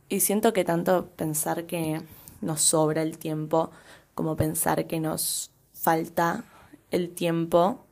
Y 0.09 0.19
siento 0.19 0.53
que 0.53 0.65
tanto 0.65 1.09
pensar 1.15 1.65
que 1.65 2.01
nos 2.41 2.61
sobra 2.61 3.01
el 3.01 3.17
tiempo 3.17 3.71
como 4.19 4.35
pensar 4.35 4.85
que 4.85 4.99
nos 4.99 5.49
falta 5.71 6.43
el 6.91 7.11
tiempo, 7.15 7.85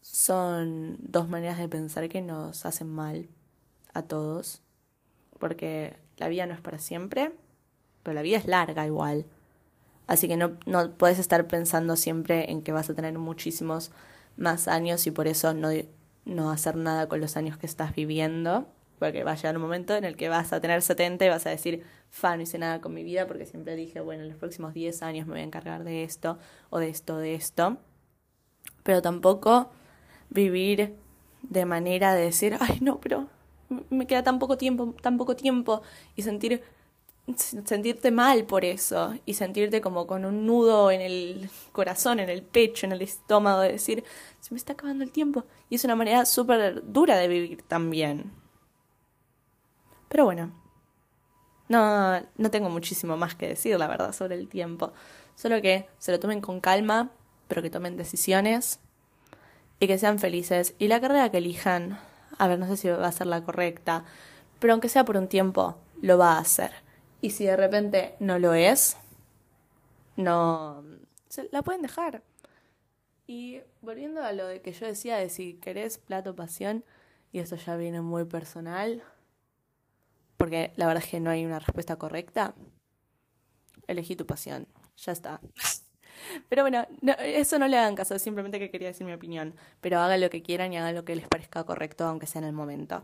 son 0.00 0.96
dos 1.00 1.28
maneras 1.28 1.58
de 1.58 1.68
pensar 1.68 2.08
que 2.08 2.22
nos 2.22 2.64
hacen 2.64 2.88
mal 2.88 3.28
a 3.92 4.00
todos, 4.00 4.62
porque 5.38 5.98
la 6.16 6.28
vida 6.28 6.46
no 6.46 6.54
es 6.54 6.62
para 6.62 6.78
siempre, 6.78 7.34
pero 8.02 8.14
la 8.14 8.22
vida 8.22 8.38
es 8.38 8.46
larga 8.46 8.86
igual. 8.86 9.26
Así 10.06 10.28
que 10.28 10.38
no, 10.38 10.56
no 10.64 10.92
puedes 10.92 11.18
estar 11.18 11.46
pensando 11.46 11.94
siempre 11.94 12.50
en 12.50 12.62
que 12.62 12.72
vas 12.72 12.88
a 12.88 12.94
tener 12.94 13.18
muchísimos 13.18 13.90
más 14.38 14.66
años 14.66 15.06
y 15.06 15.10
por 15.10 15.26
eso 15.26 15.52
no, 15.52 15.68
no 16.24 16.50
hacer 16.50 16.74
nada 16.74 17.06
con 17.06 17.20
los 17.20 17.36
años 17.36 17.58
que 17.58 17.66
estás 17.66 17.94
viviendo 17.94 18.66
porque 18.98 19.24
va 19.24 19.32
a 19.32 19.34
llegar 19.36 19.56
un 19.56 19.62
momento 19.62 19.94
en 19.96 20.04
el 20.04 20.16
que 20.16 20.28
vas 20.28 20.52
a 20.52 20.60
tener 20.60 20.82
70 20.82 21.24
y 21.24 21.28
vas 21.28 21.46
a 21.46 21.50
decir, 21.50 21.84
fa, 22.10 22.36
no 22.36 22.42
hice 22.42 22.58
nada 22.58 22.80
con 22.80 22.94
mi 22.94 23.04
vida 23.04 23.26
porque 23.26 23.46
siempre 23.46 23.76
dije, 23.76 24.00
bueno, 24.00 24.22
en 24.22 24.28
los 24.28 24.38
próximos 24.38 24.74
10 24.74 25.02
años 25.02 25.26
me 25.26 25.34
voy 25.34 25.40
a 25.40 25.44
encargar 25.44 25.84
de 25.84 26.04
esto 26.04 26.38
o 26.70 26.78
de 26.78 26.88
esto, 26.88 27.18
de 27.18 27.34
esto. 27.34 27.78
Pero 28.82 29.02
tampoco 29.02 29.70
vivir 30.30 30.94
de 31.42 31.64
manera 31.64 32.14
de 32.14 32.22
decir, 32.22 32.56
ay, 32.60 32.78
no, 32.80 33.00
pero 33.00 33.28
me 33.90 34.06
queda 34.06 34.22
tan 34.22 34.38
poco 34.38 34.56
tiempo, 34.56 34.94
tan 35.00 35.18
poco 35.18 35.36
tiempo 35.36 35.82
y 36.16 36.22
sentir 36.22 36.62
sentirte 37.36 38.10
mal 38.10 38.44
por 38.44 38.64
eso 38.64 39.14
y 39.26 39.34
sentirte 39.34 39.80
como 39.80 40.06
con 40.06 40.24
un 40.24 40.46
nudo 40.46 40.90
en 40.90 41.00
el 41.00 41.50
corazón, 41.72 42.20
en 42.20 42.30
el 42.30 42.42
pecho, 42.42 42.86
en 42.86 42.92
el 42.92 43.02
estómago, 43.02 43.60
de 43.60 43.72
decir, 43.72 44.04
se 44.40 44.54
me 44.54 44.58
está 44.58 44.72
acabando 44.72 45.04
el 45.04 45.12
tiempo. 45.12 45.44
Y 45.68 45.74
es 45.76 45.84
una 45.84 45.96
manera 45.96 46.24
súper 46.24 46.82
dura 46.90 47.16
de 47.16 47.28
vivir 47.28 47.62
también. 47.62 48.32
Pero 50.08 50.24
bueno, 50.24 50.52
no, 51.68 52.20
no 52.36 52.50
tengo 52.50 52.70
muchísimo 52.70 53.16
más 53.16 53.34
que 53.34 53.48
decir, 53.48 53.78
la 53.78 53.88
verdad, 53.88 54.12
sobre 54.12 54.36
el 54.36 54.48
tiempo. 54.48 54.92
Solo 55.34 55.60
que 55.62 55.88
se 55.98 56.12
lo 56.12 56.18
tomen 56.18 56.40
con 56.40 56.60
calma, 56.60 57.10
pero 57.46 57.62
que 57.62 57.70
tomen 57.70 57.96
decisiones 57.96 58.80
y 59.80 59.86
que 59.86 59.98
sean 59.98 60.18
felices. 60.18 60.74
Y 60.78 60.88
la 60.88 61.00
carrera 61.00 61.30
que 61.30 61.38
elijan, 61.38 61.98
a 62.38 62.48
ver, 62.48 62.58
no 62.58 62.66
sé 62.66 62.76
si 62.76 62.88
va 62.88 63.06
a 63.06 63.12
ser 63.12 63.26
la 63.26 63.44
correcta, 63.44 64.04
pero 64.58 64.72
aunque 64.72 64.88
sea 64.88 65.04
por 65.04 65.16
un 65.16 65.28
tiempo, 65.28 65.76
lo 66.00 66.18
va 66.18 66.34
a 66.34 66.40
hacer. 66.40 66.72
Y 67.20 67.30
si 67.30 67.44
de 67.44 67.56
repente 67.56 68.14
no 68.20 68.38
lo 68.38 68.54
es, 68.54 68.96
no... 70.16 70.82
la 71.52 71.62
pueden 71.62 71.82
dejar. 71.82 72.22
Y 73.26 73.60
volviendo 73.82 74.22
a 74.22 74.32
lo 74.32 74.46
de 74.46 74.62
que 74.62 74.72
yo 74.72 74.86
decía 74.86 75.16
de 75.18 75.28
si 75.28 75.54
querés 75.54 75.98
plato 75.98 76.34
pasión, 76.34 76.84
y 77.30 77.40
esto 77.40 77.56
ya 77.56 77.76
viene 77.76 78.00
muy 78.00 78.24
personal, 78.24 79.02
porque 80.38 80.72
la 80.76 80.86
verdad 80.86 81.02
es 81.04 81.10
que 81.10 81.20
no 81.20 81.30
hay 81.30 81.44
una 81.44 81.58
respuesta 81.58 81.96
correcta, 81.96 82.54
elegí 83.88 84.16
tu 84.16 84.24
pasión. 84.24 84.66
Ya 84.96 85.12
está. 85.12 85.40
Pero 86.48 86.62
bueno, 86.62 86.86
eso 87.20 87.58
no 87.58 87.68
le 87.68 87.76
hagan 87.76 87.94
caso, 87.94 88.18
simplemente 88.18 88.58
que 88.58 88.70
quería 88.70 88.88
decir 88.88 89.06
mi 89.06 89.12
opinión. 89.12 89.54
Pero 89.80 89.98
hagan 89.98 90.20
lo 90.20 90.30
que 90.30 90.42
quieran 90.42 90.72
y 90.72 90.78
hagan 90.78 90.94
lo 90.94 91.04
que 91.04 91.16
les 91.16 91.28
parezca 91.28 91.64
correcto, 91.64 92.06
aunque 92.06 92.26
sea 92.26 92.40
en 92.40 92.48
el 92.48 92.52
momento. 92.54 93.02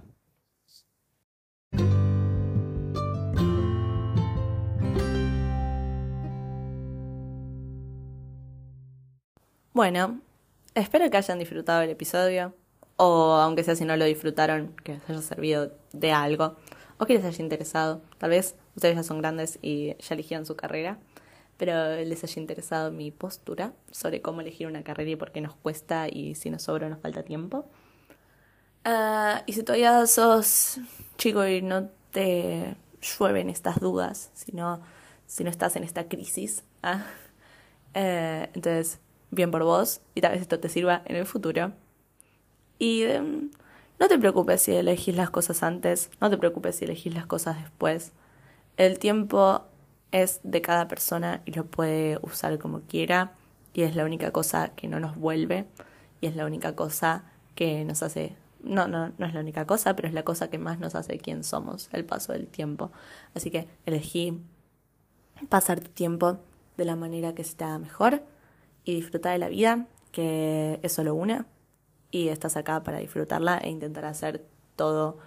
Bueno, 9.73 10.21
espero 10.75 11.11
que 11.11 11.17
hayan 11.17 11.41
disfrutado 11.41 11.83
el 11.83 11.91
episodio. 11.91 12.55
O 12.97 13.33
aunque 13.33 13.65
sea 13.65 13.75
si 13.75 13.85
no 13.85 13.97
lo 13.97 14.05
disfrutaron, 14.05 14.75
que 14.85 14.93
les 14.93 15.11
haya 15.11 15.21
servido 15.21 15.73
de 15.93 16.13
algo 16.13 16.57
o 16.99 17.07
que 17.07 17.15
les 17.15 17.25
haya 17.25 17.43
interesado. 17.43 18.03
Tal 18.19 18.31
vez 18.31 18.55
ustedes 18.77 18.97
ya 18.97 19.03
son 19.03 19.19
grandes 19.19 19.59
y 19.63 19.97
ya 19.99 20.15
eligieron 20.15 20.47
su 20.47 20.57
carrera, 20.57 20.99
pero 21.57 21.97
les 21.97 22.25
haya 22.25 22.41
interesado 22.41 22.91
mi 22.91 23.11
postura 23.11 23.73
sobre 23.91 24.21
cómo 24.21 24.41
elegir 24.41 24.67
una 24.67 24.83
carrera 24.83 25.11
y 25.11 25.17
por 25.17 25.33
qué 25.33 25.41
nos 25.41 25.55
cuesta 25.55 26.09
y 26.09 26.35
si 26.35 26.51
nos 26.51 26.63
sobra 26.63 26.87
o 26.87 26.91
nos 26.91 27.01
falta 27.01 27.23
tiempo. 27.23 27.67
Ah, 28.85 29.43
y 29.47 29.55
si 29.55 29.63
todavía 29.63 30.07
sos 30.07 30.79
chico 31.17 31.47
y 31.47 31.63
no 31.63 31.89
te 32.13 32.77
llueven 33.01 33.49
estas 33.49 33.81
dudas, 33.81 34.31
si 34.35 34.53
no, 34.53 34.83
si 35.27 35.43
no 35.45 35.51
estás 35.51 35.77
en 35.77 35.85
esta 35.85 36.09
crisis, 36.09 36.65
¿ah? 36.83 37.05
eh, 37.95 38.51
entonces, 38.55 39.01
bien 39.31 39.51
por 39.51 39.65
vos 39.65 40.01
y 40.15 40.21
tal 40.21 40.33
vez 40.33 40.43
esto 40.43 40.61
te 40.61 40.69
sirva 40.69 41.03
en 41.07 41.17
el 41.17 41.27
futuro. 41.27 41.73
Y 42.79 43.03
em, 43.05 43.51
no 43.99 44.09
te 44.09 44.19
preocupes 44.19 44.63
si 44.63 44.73
elegís 44.73 45.17
las 45.17 45.31
cosas 45.31 45.63
antes, 45.63 46.11
no 46.21 46.31
te 46.31 46.39
preocupes 46.39 46.77
si 46.77 46.85
elegís 46.85 47.15
las 47.15 47.27
cosas 47.27 47.61
después. 47.61 48.13
El 48.77 48.99
tiempo 48.99 49.65
es 50.11 50.41
de 50.43 50.63
cada 50.63 50.89
persona 50.89 51.43
y 51.45 51.53
lo 51.53 51.67
puede 51.67 52.19
usar 52.23 52.59
como 52.59 52.81
quiera 52.83 53.33
y 53.73 53.83
es 53.83 53.97
la 53.97 54.05
única 54.05 54.31
cosa 54.31 54.69
que 54.75 54.89
no 54.89 55.01
nos 55.01 55.17
vuelve 55.17 55.67
y 56.21 56.27
es 56.27 56.37
la 56.37 56.47
única 56.47 56.75
cosa 56.75 57.25
que 57.55 57.85
nos 57.85 58.03
hace 58.03 58.37
no, 58.65 58.89
no, 58.89 59.13
no 59.19 59.27
es 59.27 59.35
la 59.35 59.41
única 59.41 59.67
cosa, 59.67 59.95
pero 59.95 60.09
es 60.09 60.15
la 60.15 60.23
cosa 60.23 60.49
que 60.49 60.59
más 60.59 60.79
nos 60.79 60.95
hace 60.95 61.19
quién 61.19 61.45
somos, 61.45 61.91
el 61.93 62.05
paso 62.05 62.33
del 62.33 62.47
tiempo. 62.47 62.91
Así 63.35 63.51
que 63.51 63.69
elegí 63.85 64.41
pasar 65.49 65.81
tu 65.81 65.91
tiempo 65.91 66.39
de 66.77 66.85
la 66.85 66.97
manera 66.97 67.35
que 67.35 67.43
está 67.43 67.79
mejor 67.79 68.23
y 68.85 68.95
disfrutar 68.95 69.33
de 69.33 69.39
la 69.39 69.49
vida, 69.49 69.87
que 70.13 70.81
es 70.83 70.93
solo 70.93 71.15
una, 71.15 71.47
y 72.15 72.29
estás 72.29 72.57
acá 72.57 72.85
para 72.85 72.99
disfrutarla 72.99 73.59
e 73.59 73.71
intentar 73.71 74.05
hacer 74.05 74.45
todo 74.77 75.19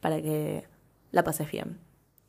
para 0.00 0.22
que 0.22 0.64
la 1.10 1.24
pases 1.24 1.50
bien, 1.50 1.80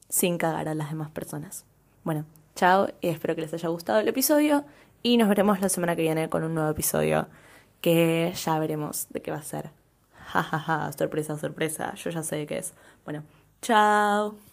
sin 0.09 0.39
cagar 0.39 0.67
a 0.67 0.73
las 0.73 0.89
demás 0.89 1.11
personas. 1.11 1.65
Bueno, 2.03 2.25
chao 2.55 2.87
y 2.99 3.09
espero 3.09 3.35
que 3.35 3.41
les 3.41 3.53
haya 3.53 3.69
gustado 3.69 3.99
el 3.99 4.07
episodio 4.07 4.65
y 5.03 5.17
nos 5.17 5.29
veremos 5.29 5.61
la 5.61 5.69
semana 5.69 5.95
que 5.95 6.01
viene 6.01 6.29
con 6.29 6.43
un 6.43 6.55
nuevo 6.55 6.71
episodio 6.71 7.27
que 7.79 8.33
ya 8.35 8.57
veremos 8.57 9.05
de 9.11 9.21
qué 9.21 9.29
va 9.29 9.37
a 9.37 9.43
ser. 9.43 9.69
Ja, 10.33 10.41
ja, 10.41 10.57
ja, 10.57 10.91
sorpresa, 10.93 11.37
sorpresa, 11.37 11.93
yo 11.93 12.09
ya 12.09 12.23
sé 12.23 12.37
de 12.37 12.47
qué 12.47 12.57
es. 12.57 12.73
Bueno, 13.05 13.21
chao. 13.61 14.46